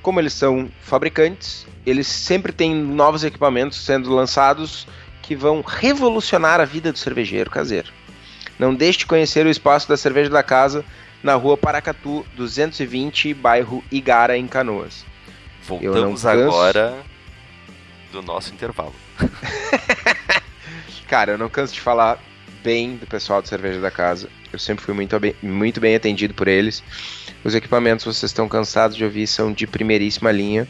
Como 0.01 0.19
eles 0.19 0.33
são 0.33 0.69
fabricantes, 0.81 1.67
eles 1.86 2.07
sempre 2.07 2.51
têm 2.51 2.73
novos 2.73 3.23
equipamentos 3.23 3.83
sendo 3.83 4.13
lançados 4.13 4.88
que 5.21 5.36
vão 5.36 5.62
revolucionar 5.62 6.60
a 6.60 6.65
vida 6.65 6.91
do 6.91 6.97
cervejeiro 6.97 7.49
caseiro. 7.49 7.91
Não 8.57 8.73
deixe 8.73 8.99
de 8.99 9.05
conhecer 9.05 9.45
o 9.45 9.49
espaço 9.49 9.88
da 9.88 9.97
cerveja 9.97 10.29
da 10.29 10.41
casa 10.41 10.83
na 11.23 11.36
rua 11.36 11.58
Paracatu 11.58 12.25
220, 12.36 13.34
bairro 13.34 13.84
Igara, 13.91 14.38
em 14.38 14.47
Canoas. 14.47 15.06
Voltamos 15.63 16.21
canso. 16.21 16.30
agora 16.30 16.97
do 18.12 18.21
nosso 18.21 18.53
intervalo. 18.53 18.95
Cara, 21.08 21.32
eu 21.32 21.38
não 21.38 21.49
canso 21.49 21.73
de 21.73 21.82
falar 21.82 22.19
bem 22.63 22.97
do 22.97 23.08
pessoal 23.08 23.41
do 23.41 23.47
Cerveja 23.47 23.80
da 23.80 23.91
Casa. 23.91 24.30
Eu 24.51 24.60
sempre 24.60 24.84
fui 24.84 24.93
muito 24.93 25.19
bem, 25.19 25.36
muito 25.41 25.80
bem 25.80 25.95
atendido 25.95 26.34
por 26.34 26.47
eles. 26.47 26.84
Os 27.43 27.56
equipamentos, 27.56 28.06
vocês 28.06 28.30
estão 28.30 28.47
cansados 28.47 28.95
de 28.95 29.03
ouvir, 29.03 29.27
são 29.27 29.53
de 29.53 29.67
primeiríssima 29.67 30.32
linha. 30.32 30.67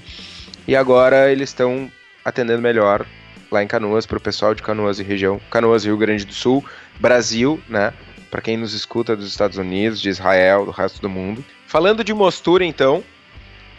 E 0.67 0.75
agora 0.75 1.31
eles 1.31 1.49
estão 1.49 1.91
atendendo 2.23 2.61
melhor 2.61 3.05
lá 3.51 3.63
em 3.63 3.67
Canoas, 3.67 4.05
para 4.05 4.17
o 4.17 4.21
pessoal 4.21 4.53
de 4.53 4.61
Canoas 4.61 4.99
e 4.99 5.03
região. 5.03 5.39
Canoas, 5.49 5.85
Rio 5.85 5.97
Grande 5.97 6.25
do 6.25 6.33
Sul, 6.33 6.63
Brasil, 6.99 7.61
né? 7.69 7.93
Para 8.29 8.41
quem 8.41 8.57
nos 8.57 8.73
escuta 8.73 9.15
dos 9.15 9.27
Estados 9.27 9.57
Unidos, 9.57 10.01
de 10.01 10.09
Israel, 10.09 10.65
do 10.65 10.71
resto 10.71 11.01
do 11.01 11.09
mundo. 11.09 11.43
Falando 11.65 12.03
de 12.03 12.13
mostura, 12.13 12.65
então, 12.65 13.03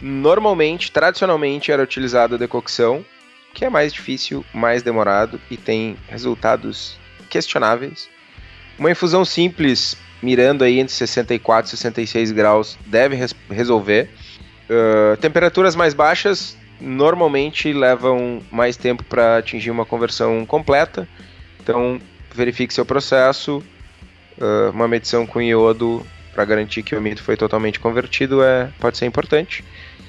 normalmente, 0.01 0.91
tradicionalmente, 0.91 1.71
era 1.71 1.83
utilizada 1.83 2.35
a 2.35 2.37
decocção, 2.37 3.05
que 3.53 3.65
é 3.65 3.69
mais 3.69 3.93
difícil, 3.93 4.45
mais 4.53 4.81
demorado 4.81 5.39
e 5.49 5.57
tem 5.57 5.97
resultados 6.07 6.97
questionáveis. 7.29 8.09
Uma 8.77 8.91
infusão 8.91 9.25
simples, 9.25 9.97
mirando 10.21 10.63
aí 10.63 10.79
entre 10.79 10.93
64 10.93 11.67
e 11.67 11.77
66 11.77 12.31
graus, 12.31 12.77
deve 12.85 13.15
res- 13.15 13.35
resolver. 13.49 14.09
Uh, 14.69 15.17
temperaturas 15.17 15.75
mais 15.75 15.93
baixas 15.93 16.55
normalmente 16.79 17.73
levam 17.73 18.41
mais 18.51 18.77
tempo 18.77 19.03
para 19.03 19.37
atingir 19.37 19.69
uma 19.71 19.85
conversão 19.85 20.45
completa. 20.45 21.07
Então, 21.59 21.99
verifique 22.33 22.73
seu 22.73 22.85
processo. 22.85 23.61
Uh, 24.39 24.71
uma 24.71 24.87
medição 24.87 25.25
com 25.25 25.41
iodo 25.41 26.05
para 26.33 26.45
garantir 26.45 26.83
que 26.83 26.95
o 26.95 27.01
mito 27.01 27.21
foi 27.21 27.35
totalmente 27.35 27.79
convertido 27.79 28.41
é, 28.41 28.71
pode 28.79 28.97
ser 28.97 29.05
importante. 29.05 29.63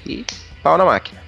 E 0.05 0.25
pau 0.63 0.77
na 0.77 0.85
máquina. 0.85 1.21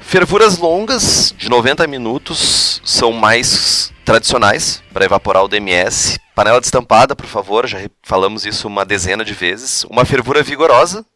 Fervuras 0.00 0.58
longas, 0.58 1.32
de 1.38 1.48
90 1.48 1.86
minutos, 1.86 2.82
são 2.84 3.12
mais 3.12 3.92
tradicionais 4.04 4.82
para 4.92 5.04
evaporar 5.04 5.44
o 5.44 5.48
DMS. 5.48 6.18
Panela 6.34 6.60
destampada, 6.60 7.14
por 7.14 7.26
favor, 7.26 7.66
já 7.68 7.78
falamos 8.02 8.44
isso 8.44 8.66
uma 8.66 8.84
dezena 8.84 9.24
de 9.24 9.34
vezes. 9.34 9.84
Uma 9.84 10.04
fervura 10.04 10.42
vigorosa. 10.42 11.06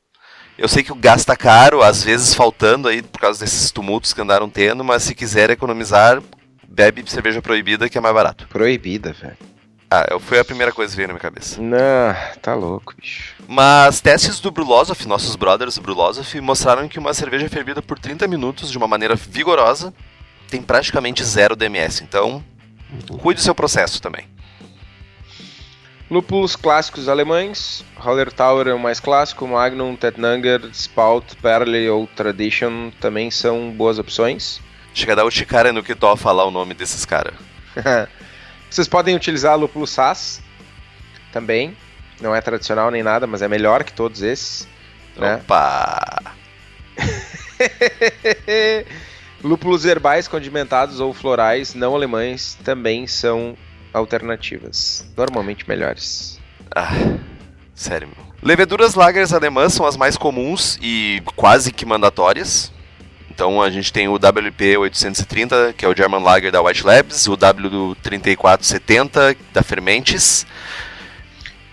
Eu 0.57 0.69
sei 0.69 0.85
que 0.85 0.93
o 0.93 0.97
gás 0.97 1.25
tá 1.25 1.35
caro, 1.35 1.83
às 1.83 2.05
vezes 2.05 2.35
faltando 2.35 2.87
aí 2.87 3.03
por 3.03 3.21
causa 3.21 3.40
desses 3.40 3.73
tumultos 3.73 4.12
que 4.12 4.21
andaram 4.21 4.49
tendo, 4.49 4.85
mas 4.85 5.03
se 5.03 5.12
quiser 5.12 5.51
economizar, 5.51 6.23
bebe 6.69 7.03
cerveja 7.11 7.43
proibida 7.43 7.88
que 7.88 7.99
é 7.99 8.01
mais 8.01 8.14
barato. 8.14 8.47
Proibida, 8.47 9.12
velho. 9.12 9.54
Ah, 9.97 10.07
eu- 10.11 10.19
foi 10.19 10.41
a 10.41 10.45
primeira 10.45 10.73
coisa 10.73 10.91
que 10.93 10.97
veio 10.97 11.07
na 11.09 11.15
minha 11.15 11.21
cabeça. 11.21 11.61
Não, 11.63 12.15
tá 12.43 12.53
louco, 12.55 12.95
bicho. 13.01 13.35
Mas 13.47 14.01
testes 14.01 14.41
do 14.41 14.51
Brulosoph, 14.51 15.05
nossos 15.07 15.37
brothers 15.37 15.77
do 15.77 15.83
Brulosoph, 15.83 16.35
mostraram 16.41 16.89
que 16.89 16.99
uma 16.99 17.15
cerveja 17.15 17.49
fervida 17.49 17.81
por 17.81 17.99
30 17.99 18.27
minutos 18.27 18.71
de 18.73 18.77
uma 18.79 18.89
maneira 18.89 19.15
vigorosa 19.15 19.95
tem 20.51 20.61
praticamente 20.63 21.23
zero 21.23 21.55
DMS. 21.55 22.03
Então, 22.03 22.43
cuide 23.21 23.41
do 23.41 23.45
seu 23.45 23.55
processo 23.55 24.03
também. 24.03 24.27
Lúpulos 26.11 26.55
clássicos 26.57 27.09
alemães. 27.09 27.85
Hallertauer 27.97 28.69
é 28.69 28.75
o 28.75 28.79
mais 28.79 28.99
clássico. 29.01 29.47
Magnum, 29.47 29.97
Tettnanger, 29.97 30.69
Spout, 30.73 31.37
Perle 31.37 31.89
ou 31.89 32.07
Tradition 32.09 32.91
também 33.01 33.31
são 33.31 33.71
boas 33.71 33.99
opções. 33.99 34.61
Chega 34.93 35.13
a 35.13 35.17
dar 35.17 35.25
o 35.25 35.31
chicara 35.31 35.73
no 35.73 35.83
que 35.83 35.95
to 35.95 36.17
falar 36.17 36.45
o 36.45 36.51
nome 36.51 36.75
desses 36.75 37.05
caras. 37.05 37.35
Vocês 38.75 38.89
podem 38.89 39.15
utilizar 39.15 39.57
lúpulo 39.57 39.87
SAS 39.87 40.43
também. 41.33 41.77
Não 42.21 42.35
é 42.35 42.41
tradicional 42.41 42.91
nem 42.91 43.05
nada, 43.05 43.25
mas 43.25 43.41
é 43.41 43.47
melhor 43.47 43.85
que 43.85 43.93
todos 43.93 44.21
esses. 44.21 44.67
Né? 45.17 45.37
Opa! 45.37 46.35
Lúpulos 49.45 49.85
herbais 49.85 50.27
condimentados 50.27 50.99
ou 50.99 51.15
florais 51.15 51.73
não 51.73 51.95
alemães 51.95 52.59
também 52.65 53.07
são 53.07 53.57
alternativas. 53.93 55.09
Normalmente 55.17 55.69
melhores. 55.69 56.41
Ah, 56.75 56.91
sério, 57.77 58.09
meu. 58.09 58.27
Leveduras 58.43 58.97
lagers 58.97 59.33
alemãs 59.33 59.73
são 59.73 59.87
as 59.87 59.97
mais 59.97 60.17
comuns 60.17 60.81
e 60.83 61.23
quase 61.37 61.73
que 61.73 61.87
mandatórias. 61.87 62.73
Então 63.35 63.61
a 63.61 63.68
gente 63.68 63.92
tem 63.92 64.07
o 64.07 64.14
WP 64.14 64.77
830, 64.77 65.75
que 65.77 65.85
é 65.85 65.88
o 65.88 65.97
German 65.97 66.23
Lager 66.23 66.53
da 66.53 66.62
White 66.62 66.87
Labs, 66.87 67.27
o 67.27 67.37
W3470 67.37 69.37
da 69.53 69.61
Fermentes, 69.61 70.47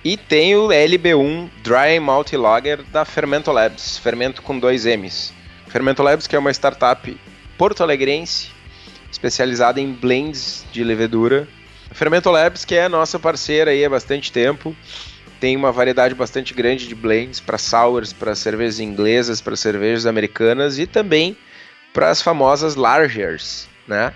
E 0.04 0.18
tem 0.18 0.56
o 0.56 0.70
LB1 0.70 1.48
Dry 1.64 2.00
Malt 2.00 2.34
Lager 2.34 2.82
da 2.92 3.06
Fermento 3.06 3.52
Labs, 3.52 4.00
fermento 4.00 4.42
com 4.42 4.58
dois 4.58 4.88
M's. 4.88 5.32
Fermento 5.68 6.02
Labs, 6.02 6.26
que 6.26 6.36
é 6.36 6.40
uma 6.40 6.52
startup 6.52 7.16
porto-alegrense 7.60 8.50
especializada 9.12 9.80
em 9.80 9.94
blends 9.94 10.66
de 10.72 10.84
levedura. 10.84 11.48
Fermento 11.92 12.32
Labs, 12.32 12.66
que 12.66 12.74
é 12.74 12.90
nossa 12.90 13.20
parceira 13.20 13.70
aí 13.70 13.86
há 13.86 13.90
bastante 13.90 14.32
tempo, 14.32 14.76
tem 15.40 15.56
uma 15.56 15.72
variedade 15.72 16.16
bastante 16.16 16.56
grande 16.56 16.88
de 16.88 16.96
blends 16.96 17.40
para 17.40 17.60
sours, 17.60 18.12
para 18.12 18.34
cervejas 18.34 18.80
inglesas, 18.80 19.40
para 19.40 19.56
cervejas 19.56 20.08
americanas 20.08 20.80
e 20.80 20.88
também 20.88 21.38
para 21.94 22.10
as 22.10 22.22
famosas 22.22 22.76
lagers, 22.76 23.68
né? 23.88 24.14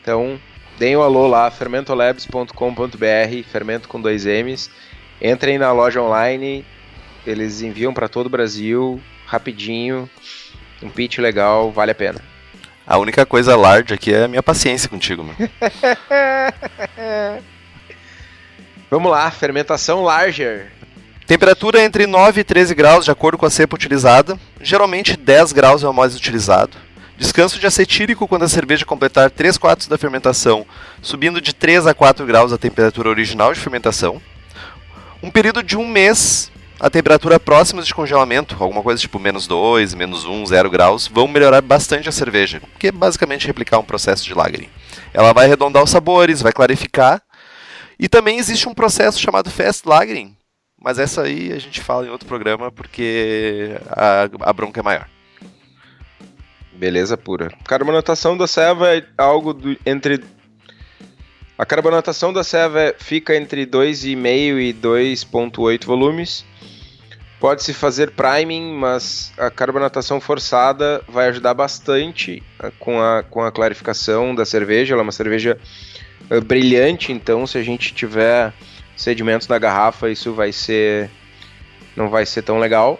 Então, 0.00 0.40
deem 0.78 0.96
o 0.96 1.00
um 1.00 1.02
alô 1.02 1.26
lá, 1.26 1.50
fermentolabs.com.br, 1.50 3.44
fermento 3.50 3.88
com 3.88 4.00
dois 4.00 4.24
M's. 4.24 4.70
Entrem 5.20 5.58
na 5.58 5.72
loja 5.72 6.00
online, 6.00 6.64
eles 7.26 7.60
enviam 7.60 7.92
para 7.92 8.08
todo 8.08 8.26
o 8.26 8.30
Brasil, 8.30 8.98
rapidinho, 9.26 10.08
um 10.82 10.88
pitch 10.88 11.18
legal, 11.18 11.70
vale 11.70 11.92
a 11.92 11.94
pena. 11.94 12.22
A 12.86 12.96
única 12.98 13.26
coisa 13.26 13.54
large 13.54 13.92
aqui 13.94 14.12
é 14.12 14.24
a 14.24 14.28
minha 14.28 14.42
paciência 14.42 14.88
contigo, 14.88 15.22
mano. 15.22 15.36
Vamos 18.90 19.12
lá, 19.12 19.30
fermentação 19.30 20.02
larger. 20.02 20.72
Temperatura 21.24 21.80
entre 21.80 22.08
9 22.08 22.40
e 22.40 22.44
13 22.44 22.74
graus, 22.74 23.04
de 23.04 23.12
acordo 23.12 23.38
com 23.38 23.46
a 23.46 23.50
cepa 23.50 23.76
utilizada. 23.76 24.36
Geralmente 24.60 25.16
10 25.16 25.52
graus 25.52 25.84
é 25.84 25.88
o 25.88 25.94
mais 25.94 26.16
utilizado. 26.16 26.76
Descanso 27.20 27.60
de 27.60 27.66
acetílico 27.66 28.26
quando 28.26 28.44
a 28.44 28.48
cerveja 28.48 28.86
completar 28.86 29.30
3 29.30 29.58
quartos 29.58 29.86
da 29.86 29.98
fermentação, 29.98 30.66
subindo 31.02 31.38
de 31.38 31.54
3 31.54 31.86
a 31.86 31.92
4 31.92 32.24
graus 32.24 32.50
a 32.50 32.56
temperatura 32.56 33.10
original 33.10 33.52
de 33.52 33.60
fermentação. 33.60 34.22
Um 35.22 35.30
período 35.30 35.62
de 35.62 35.76
um 35.76 35.86
mês 35.86 36.50
a 36.80 36.88
temperatura 36.88 37.38
próxima 37.38 37.82
de 37.82 37.92
congelamento, 37.92 38.56
alguma 38.58 38.82
coisa 38.82 39.02
tipo 39.02 39.18
menos 39.18 39.46
2, 39.46 39.92
menos 39.92 40.24
1, 40.24 40.46
0 40.46 40.70
graus, 40.70 41.06
vão 41.08 41.28
melhorar 41.28 41.60
bastante 41.60 42.08
a 42.08 42.12
cerveja, 42.12 42.62
que 42.78 42.86
é 42.86 42.92
basicamente 42.92 43.46
replicar 43.46 43.78
um 43.78 43.84
processo 43.84 44.24
de 44.24 44.32
lagering. 44.32 44.70
Ela 45.12 45.34
vai 45.34 45.44
arredondar 45.44 45.82
os 45.82 45.90
sabores, 45.90 46.40
vai 46.40 46.52
clarificar, 46.52 47.20
e 47.98 48.08
também 48.08 48.38
existe 48.38 48.66
um 48.66 48.72
processo 48.72 49.20
chamado 49.20 49.50
fast 49.50 49.86
lagering, 49.86 50.34
mas 50.82 50.98
essa 50.98 51.20
aí 51.20 51.52
a 51.52 51.58
gente 51.58 51.82
fala 51.82 52.06
em 52.06 52.10
outro 52.10 52.26
programa 52.26 52.72
porque 52.72 53.78
a, 53.90 54.22
a 54.48 54.52
bronca 54.54 54.80
é 54.80 54.82
maior. 54.82 55.06
Beleza 56.80 57.14
pura. 57.14 57.50
Carbonatação 57.66 58.38
da 58.38 58.46
ceva 58.46 58.96
é 58.96 59.04
algo 59.18 59.52
do, 59.52 59.76
entre 59.84 60.24
a 61.58 61.66
carbonatação 61.66 62.32
da 62.32 62.42
ceva 62.42 62.94
fica 62.98 63.36
entre 63.36 63.66
2,5 63.66 64.58
e 64.58 64.72
2,8 64.72 65.84
volumes. 65.84 66.42
Pode-se 67.38 67.74
fazer 67.74 68.12
priming, 68.12 68.72
mas 68.78 69.30
a 69.36 69.50
carbonatação 69.50 70.22
forçada 70.22 71.04
vai 71.06 71.28
ajudar 71.28 71.52
bastante 71.52 72.42
ah, 72.58 72.70
com 72.78 72.98
a, 72.98 73.22
com 73.24 73.42
a 73.42 73.52
clarificação 73.52 74.34
da 74.34 74.46
cerveja. 74.46 74.94
Ela 74.94 75.02
é 75.02 75.04
uma 75.04 75.12
cerveja 75.12 75.58
uh, 76.30 76.40
brilhante, 76.40 77.12
então 77.12 77.46
se 77.46 77.58
a 77.58 77.62
gente 77.62 77.92
tiver 77.92 78.54
sedimentos 78.96 79.48
na 79.48 79.58
garrafa, 79.58 80.08
isso 80.08 80.32
vai 80.32 80.50
ser 80.50 81.10
não 81.94 82.08
vai 82.08 82.24
ser 82.24 82.40
tão 82.40 82.58
legal. 82.58 82.98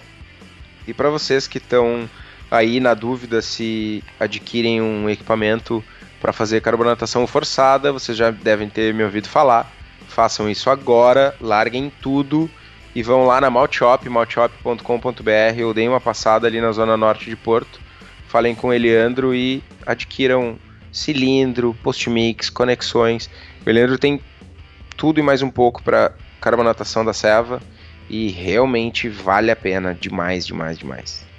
E 0.86 0.92
para 0.92 1.08
vocês 1.08 1.46
que 1.46 1.56
estão 1.56 2.06
aí 2.50 2.80
na 2.80 2.94
dúvida 2.94 3.40
se 3.40 4.02
adquirem 4.18 4.82
um 4.82 5.08
equipamento 5.08 5.84
para 6.20 6.32
fazer 6.32 6.60
carbonatação 6.60 7.26
forçada, 7.26 7.92
vocês 7.92 8.16
já 8.16 8.30
devem 8.30 8.68
ter 8.68 8.92
me 8.92 9.04
ouvido 9.04 9.28
falar. 9.28 9.70
Façam 10.08 10.50
isso 10.50 10.68
agora, 10.68 11.34
larguem 11.40 11.90
tudo 12.02 12.50
e 12.94 13.02
vão 13.02 13.24
lá 13.24 13.40
na 13.40 13.48
Maltshop, 13.48 14.08
maltshop.com.br 14.08 15.64
ou 15.64 15.72
deem 15.72 15.88
uma 15.88 16.00
passada 16.00 16.46
ali 16.46 16.60
na 16.60 16.72
zona 16.72 16.96
norte 16.96 17.30
de 17.30 17.36
Porto. 17.36 17.80
Falem 18.26 18.54
com 18.54 18.68
o 18.68 18.72
Eliandro 18.72 19.34
e 19.34 19.62
adquiram 19.86 20.58
cilindro, 20.92 21.74
post-mix, 21.82 22.50
conexões. 22.50 23.30
O 23.64 23.70
Eliandro 23.70 23.96
tem 23.96 24.20
tudo 24.96 25.20
e 25.20 25.22
mais 25.22 25.40
um 25.40 25.50
pouco 25.50 25.82
para 25.82 26.12
carbonatação 26.40 27.04
da 27.04 27.12
ceva 27.12 27.62
e 28.08 28.28
realmente 28.28 29.08
vale 29.08 29.50
a 29.50 29.56
pena 29.56 29.94
demais, 29.94 30.46
demais, 30.46 30.78
demais. 30.78 31.29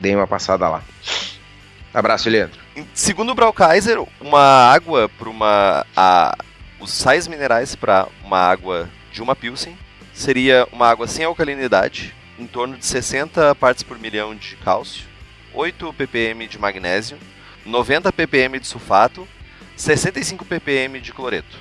Deem 0.00 0.16
uma 0.16 0.26
passada 0.26 0.68
lá. 0.68 0.82
Abraço, 1.92 2.28
Eliandro. 2.28 2.58
Segundo 2.94 3.32
o 3.32 3.34
Braukaiser, 3.34 3.98
uma 4.20 4.40
água 4.40 5.08
para 5.08 5.28
uma 5.28 5.86
a, 5.96 6.36
os 6.78 6.90
sais 6.90 7.26
minerais 7.26 7.74
para 7.74 8.08
uma 8.24 8.38
água 8.38 8.88
de 9.12 9.20
uma 9.20 9.36
pilsen 9.36 9.76
seria 10.14 10.66
uma 10.72 10.88
água 10.88 11.06
sem 11.06 11.24
alcalinidade, 11.24 12.14
em 12.38 12.46
torno 12.46 12.76
de 12.76 12.86
60 12.86 13.54
partes 13.56 13.82
por 13.82 13.98
milhão 13.98 14.34
de 14.34 14.56
cálcio, 14.56 15.04
8 15.52 15.92
ppm 15.92 16.46
de 16.46 16.58
magnésio, 16.58 17.18
90 17.66 18.12
ppm 18.12 18.60
de 18.60 18.66
sulfato, 18.66 19.26
65 19.76 20.44
ppm 20.44 21.00
de 21.00 21.12
cloreto. 21.12 21.58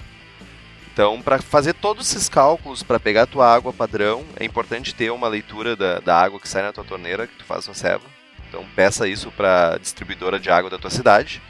Então, 0.93 1.21
para 1.21 1.39
fazer 1.39 1.73
todos 1.73 2.09
esses 2.09 2.27
cálculos, 2.27 2.83
para 2.83 2.99
pegar 2.99 3.23
a 3.23 3.27
tua 3.27 3.51
água 3.51 3.71
padrão, 3.71 4.25
é 4.35 4.43
importante 4.43 4.93
ter 4.93 5.09
uma 5.11 5.27
leitura 5.27 5.75
da, 5.75 5.99
da 5.99 6.19
água 6.19 6.39
que 6.39 6.49
sai 6.49 6.61
na 6.61 6.73
tua 6.73 6.83
torneira, 6.83 7.25
que 7.25 7.35
tu 7.35 7.45
faz 7.45 7.67
no 7.67 7.73
ceva. 7.73 8.18
Então, 8.49 8.65
peça 8.75 9.07
isso 9.07 9.31
para 9.31 9.75
a 9.75 9.77
distribuidora 9.77 10.39
de 10.39 10.49
água 10.49 10.69
da 10.69 10.77
tua 10.77 10.89
cidade. 10.89 11.41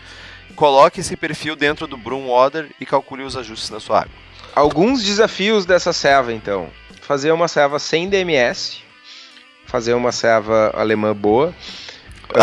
Coloque 0.56 1.00
esse 1.00 1.16
perfil 1.16 1.56
dentro 1.56 1.88
do 1.88 1.98
Broom 1.98 2.28
Water 2.28 2.70
e 2.80 2.86
calcule 2.86 3.24
os 3.24 3.38
ajustes 3.38 3.70
na 3.70 3.80
sua 3.80 4.02
água. 4.02 4.12
Alguns 4.54 5.02
desafios 5.04 5.66
dessa 5.66 5.94
ceva, 5.94 6.34
então 6.34 6.70
fazer 7.02 7.32
uma 7.32 7.48
serva 7.48 7.80
sem 7.80 8.08
DMS, 8.08 8.84
fazer 9.66 9.94
uma 9.94 10.12
serva 10.12 10.72
alemã 10.76 11.16
boa. 11.16 11.56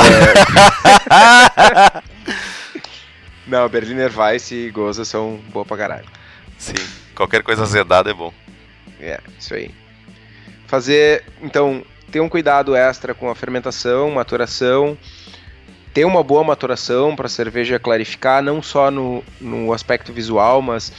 é... 1.13 2.03
Não, 3.47 3.69
Berliner 3.69 4.11
Weiss 4.19 4.51
e 4.51 4.71
Goza 4.71 5.05
são 5.05 5.37
boa 5.53 5.65
pra 5.65 5.77
caralho. 5.77 6.09
Sim, 6.59 6.75
qualquer 7.15 7.45
coisa 7.45 7.63
azedada 7.63 8.11
é 8.11 8.15
bom. 8.15 8.33
É, 8.99 9.21
isso 9.39 9.55
aí. 9.55 9.71
Fazer, 10.67 11.25
então, 11.41 11.85
ter 12.11 12.21
um 12.21 12.29
cuidado 12.29 12.75
extra 12.75 13.15
com 13.15 13.29
a 13.31 13.35
fermentação, 13.35 14.11
maturação, 14.11 14.97
ter 15.93 16.05
uma 16.05 16.23
boa 16.23 16.45
maturação 16.45 17.17
para 17.17 17.27
a 17.27 17.31
cerveja 17.31 17.79
clarificar, 17.79 18.43
não 18.43 18.63
só 18.63 18.91
no, 18.91 19.25
no 19.41 19.73
aspecto 19.73 20.13
visual, 20.13 20.61
mas 20.61 20.93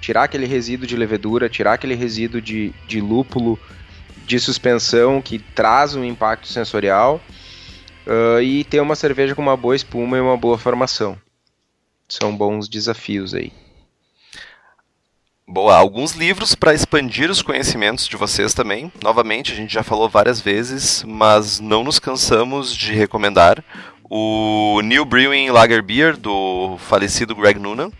tirar 0.00 0.24
aquele 0.24 0.46
resíduo 0.46 0.86
de 0.86 0.96
levedura, 0.96 1.48
tirar 1.48 1.74
aquele 1.74 1.94
resíduo 1.94 2.40
de, 2.40 2.72
de 2.86 3.00
lúpulo 3.00 3.58
de 4.24 4.38
suspensão 4.38 5.20
que 5.20 5.38
traz 5.38 5.94
um 5.94 6.04
impacto 6.04 6.46
sensorial 6.46 7.20
uh, 8.06 8.40
e 8.40 8.62
ter 8.64 8.80
uma 8.80 8.94
cerveja 8.94 9.34
com 9.34 9.42
uma 9.42 9.56
boa 9.56 9.74
espuma 9.74 10.16
e 10.16 10.20
uma 10.20 10.36
boa 10.36 10.58
formação. 10.58 11.18
São 12.08 12.36
bons 12.36 12.68
desafios 12.68 13.34
aí. 13.34 13.52
Boa, 15.50 15.74
alguns 15.76 16.12
livros 16.12 16.54
para 16.54 16.74
expandir 16.74 17.30
os 17.30 17.40
conhecimentos 17.40 18.06
de 18.06 18.16
vocês 18.16 18.52
também. 18.52 18.92
Novamente, 19.02 19.50
a 19.50 19.56
gente 19.56 19.72
já 19.72 19.82
falou 19.82 20.06
várias 20.06 20.42
vezes, 20.42 21.02
mas 21.04 21.58
não 21.58 21.82
nos 21.82 21.98
cansamos 21.98 22.76
de 22.76 22.92
recomendar 22.92 23.64
o 24.10 24.82
New 24.84 25.06
Brewing 25.06 25.48
Lager 25.48 25.82
Beer 25.82 26.18
do 26.18 26.76
falecido 26.78 27.34
Greg 27.34 27.58
Noonan 27.58 27.90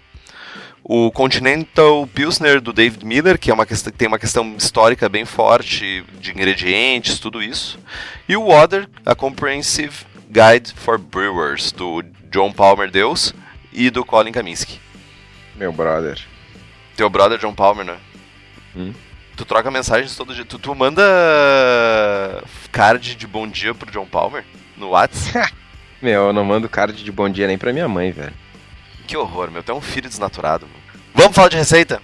o 0.90 1.10
Continental 1.10 2.06
Pilsner 2.06 2.62
do 2.62 2.72
David 2.72 3.04
Miller, 3.04 3.38
que 3.38 3.50
é 3.50 3.54
uma 3.54 3.66
questão, 3.66 3.92
tem 3.92 4.08
uma 4.08 4.18
questão 4.18 4.54
histórica 4.56 5.06
bem 5.06 5.26
forte 5.26 6.02
de 6.18 6.30
ingredientes, 6.30 7.18
tudo 7.18 7.42
isso. 7.42 7.78
E 8.26 8.34
o 8.34 8.46
Water, 8.46 8.88
a 9.04 9.14
Comprehensive 9.14 10.06
Guide 10.30 10.72
for 10.74 10.96
Brewers, 10.96 11.72
do 11.72 12.02
John 12.30 12.52
Palmer 12.52 12.90
Deus 12.90 13.34
e 13.70 13.90
do 13.90 14.02
Colin 14.02 14.32
Kaminsky. 14.32 14.80
Meu 15.56 15.72
brother. 15.72 16.18
Teu 16.98 17.08
brother 17.08 17.38
John 17.38 17.54
Palmer, 17.54 17.84
né? 17.84 17.96
Hum? 18.76 18.92
Tu 19.36 19.44
troca 19.44 19.70
mensagens 19.70 20.16
todo 20.16 20.34
dia. 20.34 20.44
Tu, 20.44 20.58
tu 20.58 20.74
manda 20.74 21.00
card 22.72 23.14
de 23.14 23.24
bom 23.24 23.46
dia 23.46 23.72
pro 23.72 23.88
John 23.88 24.04
Palmer 24.04 24.44
no 24.76 24.88
WhatsApp? 24.88 25.54
meu, 26.02 26.26
eu 26.26 26.32
não 26.32 26.44
mando 26.44 26.68
card 26.68 27.04
de 27.04 27.12
bom 27.12 27.28
dia 27.28 27.46
nem 27.46 27.56
pra 27.56 27.72
minha 27.72 27.86
mãe, 27.86 28.10
velho. 28.10 28.34
Que 29.06 29.16
horror, 29.16 29.48
meu. 29.48 29.62
Tu 29.62 29.70
é 29.70 29.74
um 29.76 29.80
filho 29.80 30.08
desnaturado. 30.08 30.66
Meu. 30.66 30.98
Vamos 31.14 31.36
falar 31.36 31.50
de 31.50 31.56
receita? 31.56 32.02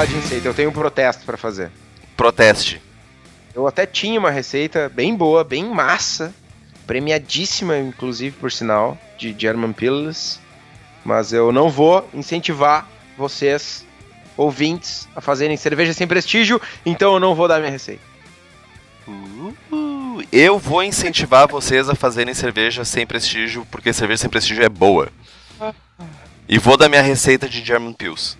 Falar 0.00 0.06
de 0.06 0.14
receita. 0.14 0.48
Eu 0.48 0.54
tenho 0.54 0.70
um 0.70 0.72
protesto 0.72 1.24
para 1.24 1.36
fazer. 1.36 1.70
Proteste. 2.16 2.80
Eu 3.54 3.66
até 3.66 3.84
tinha 3.84 4.18
uma 4.18 4.30
receita 4.30 4.88
bem 4.88 5.14
boa, 5.14 5.44
bem 5.44 5.64
massa, 5.64 6.32
premiadíssima, 6.86 7.78
inclusive, 7.78 8.36
por 8.36 8.50
sinal, 8.50 8.96
de 9.18 9.34
German 9.36 9.72
Pillars 9.72 10.40
mas 11.02 11.32
eu 11.32 11.50
não 11.50 11.70
vou 11.70 12.06
incentivar 12.12 12.86
vocês, 13.16 13.86
ouvintes, 14.36 15.08
a 15.16 15.20
fazerem 15.22 15.56
cerveja 15.56 15.94
sem 15.94 16.06
prestígio, 16.06 16.60
então 16.84 17.14
eu 17.14 17.20
não 17.20 17.34
vou 17.34 17.48
dar 17.48 17.58
minha 17.58 17.70
receita. 17.70 18.02
Uh, 19.08 20.22
eu 20.30 20.58
vou 20.58 20.82
incentivar 20.82 21.48
vocês 21.48 21.88
a 21.88 21.94
fazerem 21.94 22.34
cerveja 22.34 22.84
sem 22.84 23.06
prestígio, 23.06 23.66
porque 23.70 23.94
cerveja 23.94 24.18
sem 24.18 24.30
prestígio 24.30 24.62
é 24.62 24.68
boa. 24.68 25.08
E 26.46 26.58
vou 26.58 26.76
dar 26.76 26.90
minha 26.90 27.00
receita 27.00 27.48
de 27.48 27.64
German 27.64 27.94
Pills. 27.94 28.36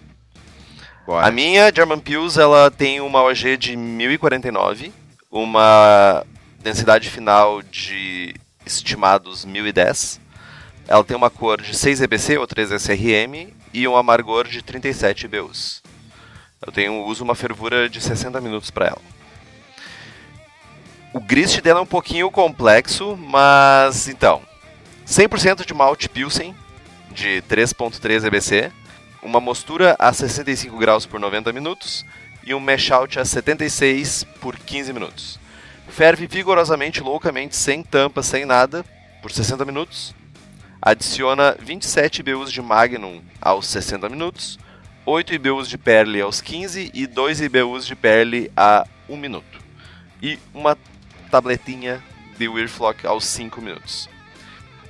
A 1.18 1.30
minha 1.30 1.72
German 1.74 1.98
Pills 1.98 2.38
ela 2.38 2.70
tem 2.70 3.00
uma 3.00 3.22
OG 3.22 3.56
de 3.56 3.76
1049, 3.76 4.92
uma 5.30 6.24
densidade 6.62 7.10
final 7.10 7.62
de 7.62 8.34
estimados 8.64 9.44
1010 9.44 10.20
Ela 10.86 11.02
tem 11.02 11.16
uma 11.16 11.30
cor 11.30 11.60
de 11.60 11.76
6 11.76 12.02
EBC 12.02 12.38
ou 12.38 12.46
3 12.46 12.72
SRM 12.72 13.48
e 13.72 13.88
um 13.88 13.96
amargor 13.96 14.46
de 14.46 14.62
37 14.62 15.24
IBUs. 15.24 15.82
Eu 16.64 16.70
tenho 16.70 17.04
uso 17.04 17.24
uma 17.24 17.34
fervura 17.34 17.88
de 17.88 18.00
60 18.00 18.40
minutos 18.40 18.70
para 18.70 18.86
ela. 18.86 19.02
O 21.12 21.20
grist 21.20 21.60
dela 21.60 21.80
é 21.80 21.82
um 21.82 21.86
pouquinho 21.86 22.30
complexo, 22.30 23.16
mas 23.16 24.06
então, 24.06 24.42
100% 25.06 25.64
de 25.66 25.74
malte 25.74 26.08
Pilsen 26.08 26.54
de 27.10 27.42
3.3 27.48 28.24
EBC, 28.26 28.70
uma 29.22 29.40
mostura 29.40 29.96
a 29.98 30.12
65 30.12 30.76
graus 30.78 31.06
por 31.06 31.20
90 31.20 31.52
minutos 31.52 32.04
e 32.44 32.54
um 32.54 32.60
mash 32.60 32.90
out 32.90 33.18
a 33.18 33.24
76 33.24 34.24
por 34.40 34.56
15 34.56 34.92
minutos. 34.92 35.38
Ferve 35.88 36.26
vigorosamente, 36.26 37.00
loucamente, 37.00 37.56
sem 37.56 37.82
tampa, 37.82 38.22
sem 38.22 38.44
nada, 38.44 38.84
por 39.20 39.30
60 39.30 39.64
minutos. 39.64 40.14
Adiciona 40.80 41.56
27 41.60 42.20
IBUs 42.20 42.50
de 42.50 42.62
Magnum 42.62 43.20
aos 43.40 43.66
60 43.66 44.08
minutos, 44.08 44.58
8 45.04 45.34
IBUs 45.34 45.68
de 45.68 45.76
Perle 45.76 46.20
aos 46.20 46.40
15 46.40 46.90
e 46.94 47.06
2 47.06 47.40
IBUs 47.42 47.86
de 47.86 47.94
Perle 47.94 48.50
a 48.56 48.86
1 49.08 49.16
minuto. 49.16 49.60
E 50.22 50.38
uma 50.54 50.78
tabletinha 51.30 52.02
de 52.38 52.48
Weirflock 52.48 53.06
aos 53.06 53.26
5 53.26 53.60
minutos. 53.60 54.08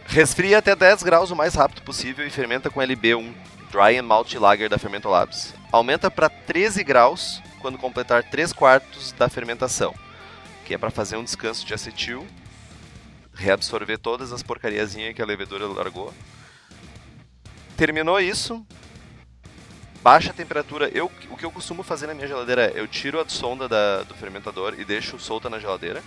Resfria 0.06 0.58
até 0.58 0.76
10 0.76 1.02
graus 1.02 1.30
o 1.30 1.36
mais 1.36 1.54
rápido 1.54 1.82
possível 1.82 2.26
e 2.26 2.30
fermenta 2.30 2.70
com 2.70 2.80
LB1, 2.80 3.32
Dry 3.70 3.98
and 3.98 4.02
Malt 4.02 4.34
Lager 4.34 4.68
da 4.68 4.78
Fermentolabs. 4.78 5.54
Aumenta 5.70 6.10
para 6.10 6.28
13 6.28 6.82
graus 6.82 7.40
quando 7.60 7.78
completar 7.78 8.24
3 8.24 8.52
quartos 8.52 9.12
da 9.12 9.28
fermentação, 9.28 9.94
que 10.64 10.74
é 10.74 10.78
para 10.78 10.90
fazer 10.90 11.16
um 11.16 11.22
descanso 11.22 11.64
de 11.64 11.72
acetil, 11.72 12.26
reabsorver 13.32 13.98
todas 13.98 14.32
as 14.32 14.42
porcariazinhas 14.42 15.14
que 15.14 15.22
a 15.22 15.26
levedura 15.26 15.68
largou. 15.68 16.12
Terminou 17.76 18.18
isso, 18.18 18.66
baixa 20.02 20.30
a 20.30 20.34
temperatura. 20.34 20.90
Eu, 20.92 21.10
o 21.30 21.36
que 21.36 21.44
eu 21.44 21.52
costumo 21.52 21.84
fazer 21.84 22.08
na 22.08 22.14
minha 22.14 22.26
geladeira 22.26 22.72
é 22.72 22.80
eu 22.80 22.88
tiro 22.88 23.20
a 23.20 23.28
sonda 23.28 23.68
da, 23.68 24.02
do 24.02 24.14
fermentador 24.14 24.74
e 24.80 24.84
deixo 24.84 25.16
solta 25.20 25.48
na 25.48 25.60
geladeira 25.60 26.02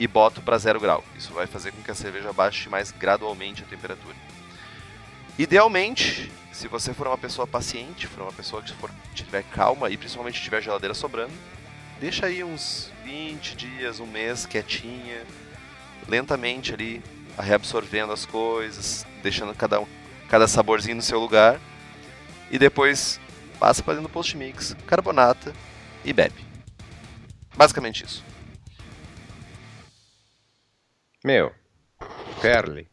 e 0.00 0.08
boto 0.08 0.40
para 0.40 0.56
zero 0.56 0.80
grau. 0.80 1.04
Isso 1.18 1.34
vai 1.34 1.46
fazer 1.46 1.70
com 1.72 1.82
que 1.82 1.90
a 1.90 1.94
cerveja 1.94 2.32
baixe 2.32 2.70
mais 2.70 2.90
gradualmente 2.90 3.62
a 3.62 3.66
temperatura. 3.66 4.16
Idealmente, 5.38 6.32
se 6.54 6.68
você 6.68 6.94
for 6.94 7.08
uma 7.08 7.18
pessoa 7.18 7.48
paciente, 7.48 8.06
for 8.06 8.22
uma 8.22 8.32
pessoa 8.32 8.62
que 8.62 8.72
for, 8.74 8.88
tiver 9.12 9.42
calma 9.42 9.90
e 9.90 9.96
principalmente 9.96 10.40
tiver 10.40 10.62
geladeira 10.62 10.94
sobrando, 10.94 11.32
deixa 12.00 12.26
aí 12.26 12.44
uns 12.44 12.92
20 13.02 13.56
dias, 13.56 13.98
um 13.98 14.06
mês 14.06 14.46
quietinha, 14.46 15.24
lentamente 16.08 16.72
ali, 16.72 17.02
reabsorvendo 17.36 18.12
as 18.12 18.24
coisas, 18.24 19.04
deixando 19.20 19.52
cada, 19.52 19.84
cada 20.28 20.46
saborzinho 20.46 20.94
no 20.94 21.02
seu 21.02 21.18
lugar. 21.18 21.60
E 22.52 22.56
depois 22.56 23.18
passa 23.58 23.82
para 23.82 23.94
dentro 23.94 24.08
do 24.08 24.12
post 24.12 24.36
mix, 24.36 24.76
carbonata 24.86 25.52
e 26.04 26.12
bebe. 26.12 26.46
Basicamente 27.56 28.04
isso. 28.04 28.24
Meu, 31.24 31.52
Perle, 32.40 32.88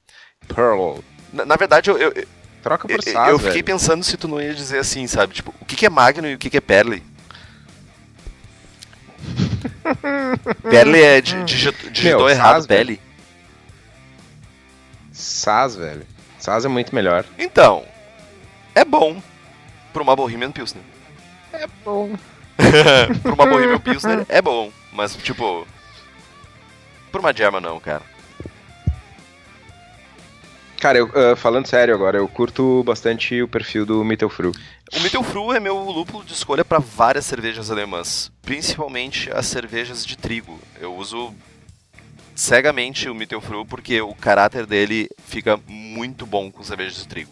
Pearl, 0.47 0.99
Na, 1.31 1.45
na 1.45 1.55
verdade, 1.57 1.89
eu, 1.89 1.97
eu, 1.97 2.27
troca 2.61 2.87
por 2.87 2.93
eu, 2.95 3.01
Saz, 3.13 3.29
eu 3.29 3.37
fiquei 3.37 3.53
velho. 3.53 3.65
pensando 3.65 4.03
se 4.03 4.15
tu 4.17 4.27
não 4.27 4.41
ia 4.41 4.53
dizer 4.53 4.79
assim, 4.79 5.05
sabe? 5.07 5.33
Tipo, 5.33 5.53
o 5.59 5.65
que, 5.65 5.75
que 5.75 5.85
é 5.85 5.89
Magno 5.89 6.27
e 6.27 6.35
o 6.35 6.37
que, 6.37 6.49
que 6.49 6.57
é 6.57 6.61
Perle? 6.61 7.03
Perle 10.69 11.01
é 11.01 11.21
di- 11.21 11.43
digi- 11.43 11.71
digitou 11.91 12.19
Meu, 12.21 12.29
errado, 12.29 12.67
velho. 12.67 12.85
Pele. 12.97 13.01
Saz, 15.11 15.75
velho. 15.75 16.05
Saz 16.39 16.65
é 16.65 16.67
muito 16.67 16.93
melhor. 16.95 17.25
Então, 17.37 17.85
é 18.73 18.83
bom 18.83 19.21
pra 19.93 20.01
uma 20.01 20.15
Bohemian 20.15 20.51
Pilsner. 20.51 20.83
É 21.53 21.67
bom. 21.83 22.15
pra 23.21 23.33
uma 23.33 23.45
Bohemian 23.45 23.79
Pilsner 23.81 24.25
é 24.29 24.41
bom, 24.41 24.71
mas 24.91 25.15
tipo, 25.15 25.67
pra 27.11 27.19
uma 27.21 27.33
German 27.35 27.61
não, 27.61 27.79
cara. 27.79 28.01
Cara, 30.81 30.97
eu, 30.97 31.11
ah, 31.13 31.35
falando 31.35 31.67
sério 31.67 31.93
agora, 31.93 32.17
eu 32.17 32.27
curto 32.27 32.83
bastante 32.83 33.39
o 33.39 33.47
perfil 33.47 33.85
do 33.85 34.03
Mittelfru. 34.03 34.51
O 34.91 34.99
Mittelfru 35.01 35.53
é 35.53 35.59
meu 35.59 35.77
lúpulo 35.77 36.23
de 36.23 36.33
escolha 36.33 36.65
para 36.65 36.79
várias 36.79 37.23
cervejas 37.23 37.69
alemãs, 37.69 38.31
principalmente 38.41 39.29
as 39.31 39.45
cervejas 39.45 40.03
de 40.03 40.17
trigo. 40.17 40.59
Eu 40.79 40.95
uso 40.95 41.35
cegamente 42.33 43.07
o 43.07 43.13
Mittelfru 43.13 43.63
porque 43.63 44.01
o 44.01 44.15
caráter 44.15 44.65
dele 44.65 45.07
fica 45.23 45.59
muito 45.67 46.25
bom 46.25 46.51
com 46.51 46.63
cervejas 46.63 46.95
de 46.95 47.07
trigo. 47.07 47.31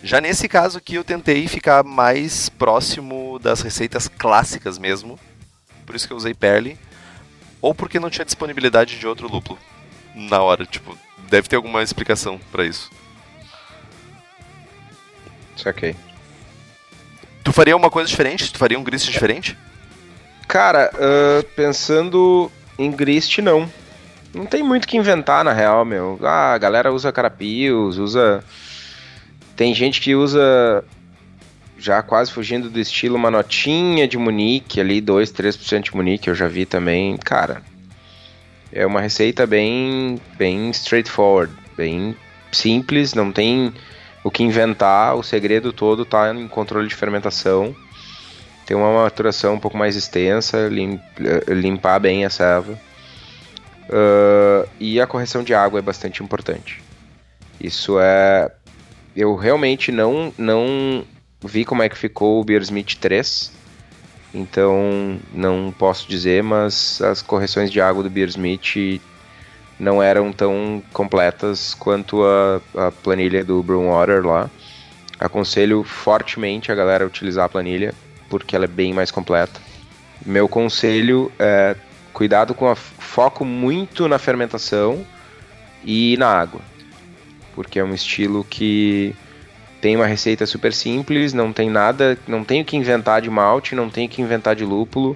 Já 0.00 0.20
nesse 0.20 0.48
caso 0.48 0.78
aqui 0.78 0.94
eu 0.94 1.02
tentei 1.02 1.48
ficar 1.48 1.82
mais 1.82 2.48
próximo 2.48 3.36
das 3.40 3.62
receitas 3.62 4.06
clássicas 4.06 4.78
mesmo, 4.78 5.18
por 5.84 5.96
isso 5.96 6.06
que 6.06 6.12
eu 6.12 6.16
usei 6.16 6.34
Perle, 6.34 6.78
ou 7.60 7.74
porque 7.74 7.98
não 7.98 8.10
tinha 8.10 8.24
disponibilidade 8.24 8.96
de 8.96 9.08
outro 9.08 9.26
lúpulo 9.26 9.58
na 10.14 10.40
hora, 10.40 10.64
tipo, 10.64 10.96
deve 11.28 11.48
ter 11.48 11.56
alguma 11.56 11.82
explicação 11.82 12.38
para 12.52 12.64
isso. 12.64 12.90
Saquei. 15.56 15.96
Tu 17.42 17.52
faria 17.52 17.76
uma 17.76 17.90
coisa 17.90 18.08
diferente? 18.08 18.52
Tu 18.52 18.58
faria 18.58 18.78
um 18.78 18.84
grist 18.84 19.10
diferente? 19.10 19.56
Cara, 20.48 20.90
ah, 20.94 21.44
pensando 21.56 22.50
em 22.78 22.90
grist, 22.90 23.38
não. 23.38 23.70
Não 24.34 24.46
tem 24.46 24.62
muito 24.62 24.84
o 24.84 24.88
que 24.88 24.96
inventar, 24.96 25.44
na 25.44 25.52
real, 25.52 25.84
meu. 25.84 26.18
Ah, 26.22 26.54
a 26.54 26.58
galera 26.58 26.92
usa 26.92 27.12
carapios, 27.12 27.98
usa... 27.98 28.42
Tem 29.54 29.72
gente 29.72 30.00
que 30.00 30.16
usa, 30.16 30.84
já 31.78 32.02
quase 32.02 32.32
fugindo 32.32 32.68
do 32.68 32.80
estilo, 32.80 33.14
uma 33.14 33.30
notinha 33.30 34.08
de 34.08 34.18
Munique 34.18 34.80
ali, 34.80 35.00
2, 35.00 35.32
3% 35.32 35.82
de 35.82 35.94
Munique, 35.94 36.28
eu 36.28 36.34
já 36.34 36.48
vi 36.48 36.66
também. 36.66 37.16
Cara, 37.16 37.62
é 38.74 38.84
uma 38.84 39.00
receita 39.00 39.46
bem, 39.46 40.20
bem 40.36 40.68
straightforward, 40.70 41.54
bem 41.76 42.14
simples, 42.52 43.14
não 43.14 43.32
tem 43.32 43.72
o 44.22 44.30
que 44.30 44.42
inventar, 44.42 45.14
o 45.16 45.22
segredo 45.22 45.72
todo 45.72 46.04
tá 46.04 46.34
em 46.34 46.48
controle 46.48 46.88
de 46.88 46.94
fermentação. 46.94 47.74
Tem 48.66 48.76
uma 48.76 48.92
maturação 48.92 49.54
um 49.54 49.60
pouco 49.60 49.76
mais 49.76 49.94
extensa, 49.94 50.68
lim- 50.68 51.00
eh, 51.20 51.52
limpar 51.52 51.98
bem 52.00 52.24
a 52.24 52.30
serva. 52.30 52.78
Ah, 53.90 54.66
e 54.80 55.00
a 55.00 55.06
correção 55.06 55.42
de 55.42 55.54
água 55.54 55.78
é 55.78 55.82
bastante 55.82 56.22
importante. 56.22 56.82
Isso 57.60 57.98
é. 58.00 58.50
Eu 59.14 59.36
realmente 59.36 59.92
não, 59.92 60.32
não 60.36 61.04
vi 61.44 61.64
como 61.64 61.82
é 61.82 61.88
que 61.88 61.96
ficou 61.96 62.40
o 62.40 62.44
Beersmith 62.44 62.96
3. 62.98 63.52
Então 64.34 65.20
não 65.32 65.72
posso 65.78 66.08
dizer, 66.08 66.42
mas 66.42 67.00
as 67.00 67.22
correções 67.22 67.70
de 67.70 67.80
água 67.80 68.02
do 68.02 68.10
Beersmith 68.10 69.00
não 69.78 70.02
eram 70.02 70.32
tão 70.32 70.82
completas 70.92 71.72
quanto 71.72 72.22
a, 72.24 72.60
a 72.86 72.90
planilha 72.90 73.44
do 73.44 73.62
Brewwater 73.62 74.26
lá. 74.26 74.50
Aconselho 75.20 75.84
fortemente 75.84 76.72
a 76.72 76.74
galera 76.74 77.04
a 77.04 77.06
utilizar 77.06 77.44
a 77.44 77.48
planilha, 77.48 77.94
porque 78.28 78.56
ela 78.56 78.64
é 78.64 78.68
bem 78.68 78.92
mais 78.92 79.12
completa. 79.12 79.60
Meu 80.26 80.48
conselho 80.48 81.30
é 81.38 81.76
cuidado 82.12 82.54
com 82.54 82.68
a 82.68 82.74
foco 82.74 83.44
muito 83.44 84.08
na 84.08 84.18
fermentação 84.18 85.06
e 85.84 86.16
na 86.16 86.28
água, 86.28 86.60
porque 87.54 87.78
é 87.78 87.84
um 87.84 87.94
estilo 87.94 88.44
que 88.44 89.14
tem 89.84 89.96
uma 89.96 90.06
receita 90.06 90.46
super 90.46 90.72
simples, 90.72 91.34
não 91.34 91.52
tem 91.52 91.68
nada, 91.68 92.16
não 92.26 92.42
tem 92.42 92.62
o 92.62 92.64
que 92.64 92.74
inventar 92.74 93.20
de 93.20 93.28
malte, 93.28 93.74
não 93.74 93.90
tem 93.90 94.06
o 94.06 94.08
que 94.08 94.22
inventar 94.22 94.56
de 94.56 94.64
lúpulo. 94.64 95.14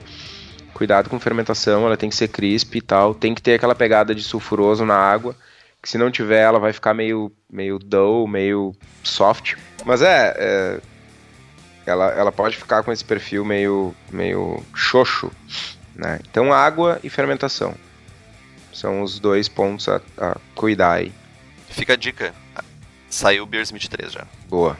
Cuidado 0.75 1.09
com 1.09 1.19
fermentação, 1.19 1.87
ela 1.87 1.97
tem 1.97 2.11
que 2.11 2.15
ser 2.15 2.29
crisp 2.29 2.75
e 2.75 2.83
tal, 2.83 3.15
tem 3.15 3.35
que 3.35 3.41
ter 3.41 3.55
aquela 3.55 3.75
pegada 3.75 4.14
de 4.14 4.23
sulfuroso 4.23 4.85
na 4.85 4.95
água, 4.95 5.35
que 5.83 5.89
se 5.89 5.97
não 5.97 6.11
tiver 6.11 6.43
ela 6.43 6.59
vai 6.59 6.75
ficar 6.75 6.93
meio 6.93 7.33
meio 7.51 7.79
dull, 7.79 8.29
meio 8.29 8.77
soft. 9.03 9.55
Mas 9.87 10.03
é, 10.03 10.35
é 10.37 10.81
ela, 11.87 12.11
ela 12.11 12.31
pode 12.31 12.59
ficar 12.59 12.83
com 12.83 12.93
esse 12.93 13.03
perfil 13.03 13.47
meio 13.47 13.95
meio 14.12 14.62
xoxo, 14.75 15.33
né? 15.97 16.21
Então 16.31 16.53
água 16.53 17.01
e 17.03 17.09
fermentação 17.09 17.75
são 18.71 19.01
os 19.01 19.19
dois 19.19 19.49
pontos 19.49 19.89
a, 19.89 20.03
a 20.19 20.37
cuidar 20.55 20.93
aí. 20.93 21.11
Fica 21.71 21.95
a 21.95 21.97
dica. 21.97 22.35
Saiu 23.11 23.43
o 23.45 23.47
Beersmith 23.47 23.89
3 23.89 24.13
já. 24.13 24.27
Boa. 24.49 24.79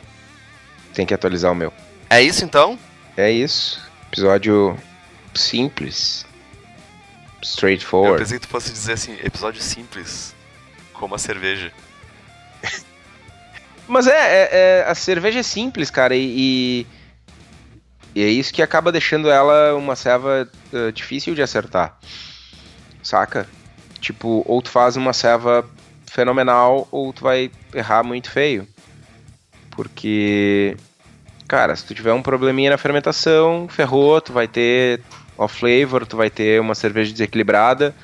Tem 0.95 1.07
que 1.07 1.15
atualizar 1.15 1.51
o 1.53 1.55
meu. 1.55 1.73
É 2.11 2.21
isso 2.23 2.45
então? 2.45 2.79
É 3.17 3.31
isso. 3.31 3.81
Episódio 4.11 4.79
simples. 5.35 6.27
Eu 7.37 7.43
Straightforward. 7.43 8.19
pensei 8.19 8.39
que 8.39 8.47
tu 8.47 8.51
fosse 8.51 8.73
dizer 8.73 8.93
assim, 8.95 9.13
episódio 9.23 9.63
simples, 9.63 10.35
como 10.93 11.15
a 11.15 11.19
cerveja. 11.19 11.73
Mas 13.87 14.07
é, 14.07 14.13
é- 14.13 14.49
é- 14.53 14.85
a 14.87 14.95
cerveja 14.95 15.39
é 15.41 15.43
simples, 15.43 15.91
cara, 15.91 16.15
e, 16.17 16.87
e- 18.15 18.23
é 18.23 18.27
isso 18.29 18.53
que 18.53 18.61
acaba 18.61 18.91
deixando 18.91 19.31
ela 19.31 19.75
uma 19.75 19.95
serva 19.95 20.51
eh, 20.73 20.91
difícil 20.93 21.35
de 21.35 21.43
acertar. 21.43 21.97
Saca? 23.03 23.49
Tipo, 24.01 24.43
ou 24.47 24.61
tu 24.61 24.71
faz 24.71 24.97
uma 24.97 25.13
serva 25.13 25.69
fenomenal 26.19 26.89
ou 26.91 27.13
tu 27.13 27.23
vai 27.23 27.49
errar 27.73 28.03
muito 28.03 28.29
feio. 28.29 28.67
Porque, 29.71 30.77
cara, 31.47 31.77
se 31.77 31.85
tu 31.85 31.95
tiver 31.95 32.13
um 32.13 32.23
probleminha 32.23 32.71
na 32.71 32.77
fermentação, 32.77 33.69
ferrou, 33.69 34.21
tu 34.21 34.33
vai 34.33 34.49
ter 34.49 35.01
off 35.37 35.61
flavor, 35.61 36.05
tu 36.05 36.17
vai 36.17 36.29
ter 36.29 36.61
uma 36.61 36.75
cerveja 36.75 37.13
desequilibrada. 37.13 37.95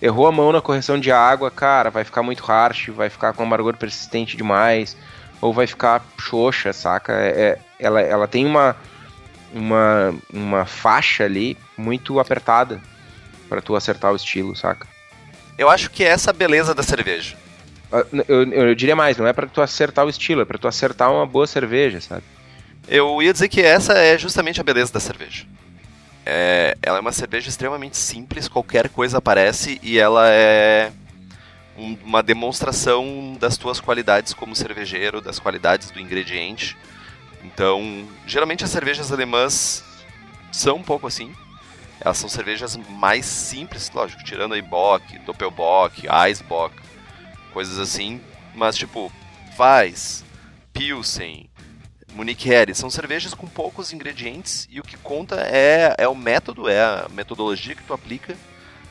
Errou 0.00 0.28
a 0.28 0.32
mão 0.32 0.52
na 0.52 0.60
correção 0.60 1.00
de 1.00 1.10
água, 1.10 1.50
cara, 1.50 1.90
vai 1.90 2.04
ficar 2.04 2.22
muito 2.22 2.44
harsh, 2.44 2.90
vai 2.90 3.10
ficar 3.10 3.32
com 3.32 3.42
amargor 3.42 3.76
persistente 3.76 4.36
demais, 4.36 4.96
ou 5.40 5.52
vai 5.52 5.66
ficar 5.66 6.04
xoxa, 6.16 6.72
saca? 6.72 7.12
É, 7.12 7.28
é 7.28 7.58
ela, 7.80 8.00
ela 8.00 8.28
tem 8.28 8.46
uma, 8.46 8.76
uma, 9.52 10.14
uma 10.32 10.64
faixa 10.64 11.24
ali 11.24 11.56
muito 11.76 12.20
apertada 12.20 12.80
para 13.48 13.60
tu 13.60 13.74
acertar 13.74 14.12
o 14.12 14.16
estilo, 14.16 14.54
saca? 14.54 14.86
Eu 15.58 15.68
acho 15.68 15.90
que 15.90 16.04
é 16.04 16.08
essa 16.08 16.30
a 16.30 16.32
beleza 16.32 16.72
da 16.72 16.82
cerveja. 16.82 17.43
Ah, 17.92 18.04
eu, 18.28 18.42
eu, 18.42 18.52
eu 18.68 18.74
diria 18.74 18.96
mais, 18.96 19.16
não 19.16 19.26
é 19.26 19.32
para 19.32 19.46
tu 19.46 19.60
acertar 19.60 20.04
o 20.04 20.08
estilo, 20.08 20.42
é 20.42 20.44
para 20.44 20.58
tu 20.58 20.68
acertar 20.68 21.12
uma 21.12 21.26
boa 21.26 21.46
cerveja, 21.46 22.00
sabe? 22.00 22.24
Eu 22.86 23.22
ia 23.22 23.32
dizer 23.32 23.48
que 23.48 23.62
essa 23.62 23.94
é 23.94 24.18
justamente 24.18 24.60
a 24.60 24.64
beleza 24.64 24.92
da 24.92 25.00
cerveja. 25.00 25.46
É, 26.26 26.76
ela 26.82 26.98
é 26.98 27.00
uma 27.00 27.12
cerveja 27.12 27.48
extremamente 27.48 27.96
simples, 27.96 28.48
qualquer 28.48 28.88
coisa 28.88 29.18
aparece 29.18 29.78
e 29.82 29.98
ela 29.98 30.28
é 30.30 30.90
um, 31.76 31.96
uma 32.04 32.22
demonstração 32.22 33.36
das 33.38 33.56
tuas 33.56 33.80
qualidades 33.80 34.32
como 34.32 34.54
cervejeiro, 34.54 35.20
das 35.20 35.38
qualidades 35.38 35.90
do 35.90 36.00
ingrediente. 36.00 36.76
Então, 37.42 38.06
geralmente 38.26 38.64
as 38.64 38.70
cervejas 38.70 39.12
alemãs 39.12 39.84
são 40.50 40.76
um 40.76 40.82
pouco 40.82 41.06
assim. 41.06 41.34
Elas 42.00 42.18
são 42.18 42.28
cervejas 42.28 42.76
mais 42.76 43.24
simples, 43.24 43.90
lógico, 43.94 44.24
tirando 44.24 44.54
aí 44.54 44.62
Bock, 44.62 45.18
Doppelbock, 45.20 46.06
Eisbock, 46.26 46.74
coisas 47.54 47.78
assim. 47.78 48.20
Mas 48.54 48.76
tipo, 48.76 49.10
Weiss, 49.58 50.24
Pilsen, 50.72 51.48
Munich 52.12 52.46
Harry, 52.48 52.74
são 52.74 52.90
cervejas 52.90 53.32
com 53.32 53.46
poucos 53.46 53.92
ingredientes 53.92 54.68
e 54.70 54.78
o 54.80 54.82
que 54.82 54.96
conta 54.98 55.36
é, 55.40 55.94
é 55.96 56.08
o 56.08 56.14
método, 56.14 56.68
é 56.68 56.80
a 56.80 57.06
metodologia 57.10 57.74
que 57.74 57.82
tu 57.82 57.94
aplica, 57.94 58.36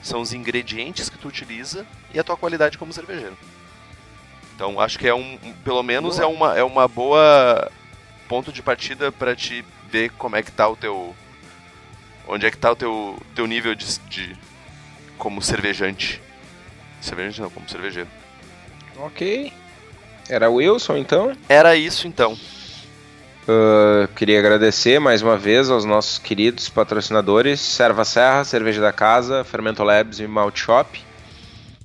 são 0.02 0.22
os 0.22 0.34
ingredientes 0.34 1.10
que 1.10 1.18
tu 1.18 1.28
utiliza 1.28 1.86
e 2.14 2.20
a 2.20 2.24
tua 2.24 2.36
qualidade 2.36 2.78
como 2.78 2.92
cervejeiro. 2.92 3.38
Então 4.56 4.80
acho 4.80 4.98
que 4.98 5.08
é 5.08 5.14
um, 5.14 5.38
pelo 5.64 5.84
menos 5.84 6.20
é 6.20 6.26
uma, 6.26 6.58
é 6.58 6.64
uma 6.64 6.88
boa 6.88 7.72
ponto 8.28 8.52
de 8.52 8.62
partida 8.62 9.12
para 9.12 9.36
te 9.36 9.64
ver 9.90 10.12
como 10.12 10.36
é 10.36 10.44
que 10.44 10.52
tá 10.52 10.68
o 10.68 10.76
teu 10.76 11.16
onde 12.28 12.46
é 12.46 12.52
que 12.52 12.58
tá 12.58 12.72
o 12.72 12.76
teu 12.76 13.22
teu 13.36 13.48
nível 13.48 13.76
de, 13.76 14.00
de 14.10 14.38
como 15.18 15.42
cervejante. 15.42 16.22
Cervejante 17.02 17.42
não, 17.42 17.50
como 17.50 17.70
cervejeiro. 17.70 18.10
OK. 18.98 19.52
Era 20.30 20.50
o 20.50 20.56
Wilson 20.56 20.98
então? 20.98 21.36
Era 21.50 21.76
isso 21.76 22.08
então. 22.08 22.38
Uh, 23.44 24.08
queria 24.16 24.40
agradecer 24.40 25.00
mais 25.00 25.22
uma 25.22 25.38
vez 25.38 25.70
aos 25.70 25.84
nossos 25.84 26.18
queridos 26.18 26.70
patrocinadores 26.70 27.60
Serva 27.60 28.06
Serra, 28.06 28.46
Cerveja 28.46 28.82
da 28.82 28.94
Casa, 28.94 29.44
Fermento 29.44 29.84
Labs 29.84 30.20
e 30.20 30.28
Malt 30.28 30.58
Shop. 30.58 31.02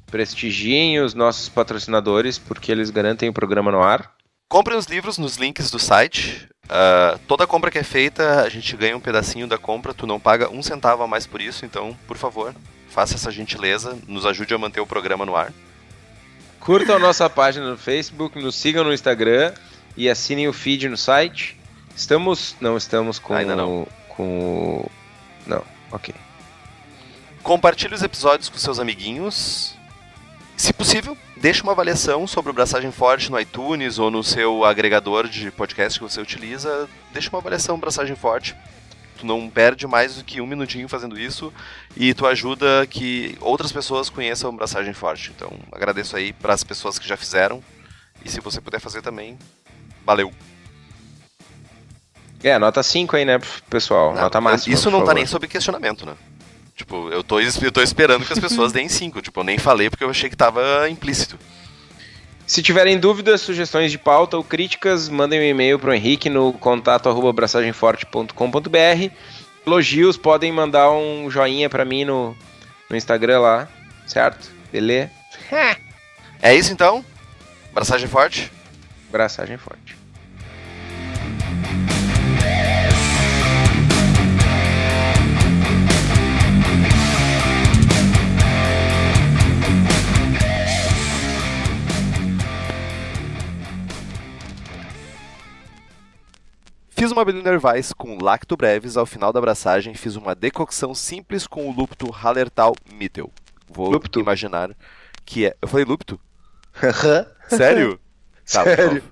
Prestigiem 0.07 1.01
os 1.01 1.15
nossos 1.15 1.49
patrocinadores 1.49 2.39
porque 2.39 2.71
eles 2.71 2.91
garantem 2.91 3.29
o 3.29 3.33
programa 3.33 3.73
no 3.73 3.83
ar. 3.83 4.13
Comprem 4.49 4.79
os 4.79 4.87
livros 4.87 5.19
nos 5.19 5.37
links 5.37 5.71
do 5.71 5.79
site. 5.79 6.49
Uh, 6.65 7.19
toda 7.27 7.47
compra 7.47 7.71
que 7.71 7.79
é 7.79 7.83
feita, 7.83 8.43
a 8.43 8.49
gente 8.49 8.77
ganha 8.77 8.97
um 8.97 9.01
pedacinho 9.01 9.47
da 9.47 9.59
compra. 9.59 9.93
Tu 9.93 10.07
não 10.07 10.21
paga 10.21 10.49
um 10.49 10.63
centavo 10.63 11.03
a 11.03 11.09
mais 11.09 11.27
por 11.27 11.41
isso, 11.41 11.67
então, 11.67 11.97
por 12.07 12.17
favor, 12.17 12.55
faça 12.89 13.17
essa 13.17 13.33
gentileza, 13.33 13.99
nos 14.07 14.25
ajude 14.25 14.55
a 14.55 14.59
manter 14.59 14.81
o 14.81 14.87
programa 14.87 15.27
no 15.27 15.37
ar. 15.37 15.53
Curtam 16.61 16.97
a 16.97 16.99
nossa 16.99 17.29
página 17.31 17.71
no 17.71 17.79
Facebook, 17.79 18.39
nos 18.39 18.55
sigam 18.55 18.85
no 18.85 18.93
Instagram 18.93 19.53
e 19.97 20.09
assinem 20.09 20.49
o 20.49 20.53
feed 20.53 20.89
no 20.89 20.97
site. 20.97 21.59
Estamos. 21.97 22.55
Não 22.61 22.77
estamos 22.77 23.19
com. 23.19 23.35
Ainda 23.35 23.57
não. 23.57 23.87
Com. 24.09 24.87
Não, 25.47 25.65
ok. 25.91 26.15
Compartilhe 27.43 27.95
os 27.95 28.03
episódios 28.03 28.49
com 28.49 28.59
seus 28.59 28.79
amiguinhos. 28.79 29.75
Se 30.57 30.73
possível, 30.73 31.17
deixe 31.37 31.63
uma 31.63 31.73
avaliação 31.73 32.27
sobre 32.27 32.51
o 32.51 32.55
Braçagem 32.55 32.91
Forte 32.91 33.31
no 33.31 33.41
iTunes 33.41 33.99
ou 33.99 34.11
no 34.11 34.25
seu 34.25 34.65
agregador 34.65 35.29
de 35.29 35.51
podcast 35.53 35.99
que 35.99 36.05
você 36.05 36.21
utiliza. 36.21 36.89
Deixe 37.13 37.29
uma 37.29 37.39
avaliação 37.39 37.79
Braçagem 37.79 38.17
Forte. 38.17 38.57
Tu 39.19 39.27
não 39.27 39.51
perde 39.51 39.87
mais 39.87 40.15
do 40.15 40.25
que 40.25 40.41
um 40.41 40.47
minutinho 40.47 40.89
fazendo 40.89 41.19
isso 41.19 41.53
e 41.97 42.15
tu 42.15 42.25
ajuda 42.25 42.87
que 42.87 43.37
outras 43.41 43.73
pessoas 43.73 44.09
conheçam 44.09 44.51
o 44.51 44.53
Braçagem 44.53 44.95
Forte. 44.95 45.33
Então, 45.35 45.53
agradeço 45.73 46.17
aí 46.17 46.33
para 46.33 46.55
as 46.55 46.63
pessoas 46.63 46.99
que 46.99 47.09
já 47.09 47.17
fizeram. 47.17 47.63
E 48.25 48.31
se 48.31 48.41
você 48.41 48.61
puder 48.61 48.81
fazer 48.81 49.03
também, 49.03 49.37
valeu. 50.07 50.33
É, 52.43 52.57
nota 52.59 52.83
5 52.83 53.17
aí, 53.17 53.25
né, 53.25 53.41
pessoal? 53.69 54.15
Não, 54.15 54.23
nota 54.23 54.41
máxima. 54.41 54.73
Isso 54.73 54.91
não 54.91 55.05
tá 55.05 55.13
nem 55.13 55.27
sob 55.27 55.49
questionamento, 55.49 56.07
né? 56.07 56.15
Tipo, 56.77 57.09
eu 57.11 57.25
tô, 57.25 57.41
eu 57.41 57.73
tô 57.73 57.83
esperando 57.83 58.25
que 58.25 58.33
as 58.33 58.39
pessoas 58.39 58.71
deem 58.73 58.89
5. 58.89 59.21
Tipo, 59.21 59.41
eu 59.41 59.45
nem 59.45 59.59
falei 59.59 59.91
porque 59.91 60.05
eu 60.05 60.11
achei 60.11 60.31
que 60.31 60.37
tava 60.37 60.89
implícito. 60.89 61.37
Se 62.49 62.63
tiverem 62.63 62.99
dúvidas, 62.99 63.43
sugestões 63.43 63.93
de 63.93 63.99
pauta 63.99 64.39
ou 64.39 64.43
críticas, 64.43 65.07
mandem 65.11 65.39
um 65.39 65.43
e-mail 65.43 65.79
pro 65.79 65.93
Henrique 65.93 66.31
no 66.31 66.55
contato 66.55 67.07
arroba 67.07 67.29
abraçagemforte.com.br. 67.29 69.13
Elogios, 69.67 70.17
podem 70.17 70.51
mandar 70.51 70.91
um 70.91 71.31
joinha 71.31 71.69
pra 71.69 71.85
mim 71.85 72.07
no, 72.07 72.35
no 72.89 72.97
Instagram 72.97 73.41
lá, 73.41 73.69
certo? 74.07 74.51
Beleza? 74.73 75.11
É 76.41 76.55
isso 76.55 76.73
então? 76.73 77.05
Abraçagem 77.71 78.09
forte? 78.09 78.51
Abraçagem 79.11 79.59
forte. 79.59 79.98
Fiz 96.99 97.13
uma 97.13 97.25
Weiss 97.63 97.93
com 97.93 98.19
lacto 98.21 98.57
breves 98.57 98.97
ao 98.97 99.07
final 99.07 99.33
da 99.33 99.39
abraçagem. 99.39 99.95
Fiz 99.95 100.17
uma 100.17 100.35
decocção 100.35 100.93
simples 100.93 101.47
com 101.47 101.69
o 101.69 101.73
lúpulo 101.73 102.11
Hallertau 102.11 102.75
Mittel. 102.93 103.33
Vou 103.69 103.89
Lupto. 103.89 104.19
imaginar 104.19 104.75
que 105.25 105.47
é. 105.47 105.57
Eu 105.63 105.69
falei 105.69 105.85
lúpulo? 105.85 106.21
Sério? 107.49 108.01
Tá, 108.51 108.65
Sério? 108.65 109.05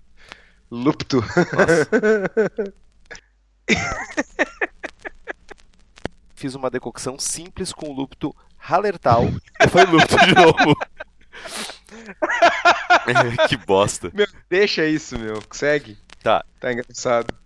Lupto. 0.70 1.20
Nossa. 1.20 1.90
Fiz 6.34 6.54
uma 6.54 6.70
decocção 6.70 7.18
simples 7.18 7.70
com 7.72 7.90
o 7.90 7.92
lúpulo 7.92 8.34
Hallertau. 8.58 9.24
Eu 9.60 9.68
falei 9.68 9.86
lúpulo 9.92 10.20
de 10.24 10.34
novo. 10.34 10.76
que 13.46 13.56
bosta. 13.58 14.10
Meu, 14.12 14.26
deixa 14.48 14.86
isso, 14.86 15.18
meu. 15.18 15.40
Segue. 15.52 15.98
Tá. 16.22 16.42
Tá 16.58 16.72
engraçado. 16.72 17.45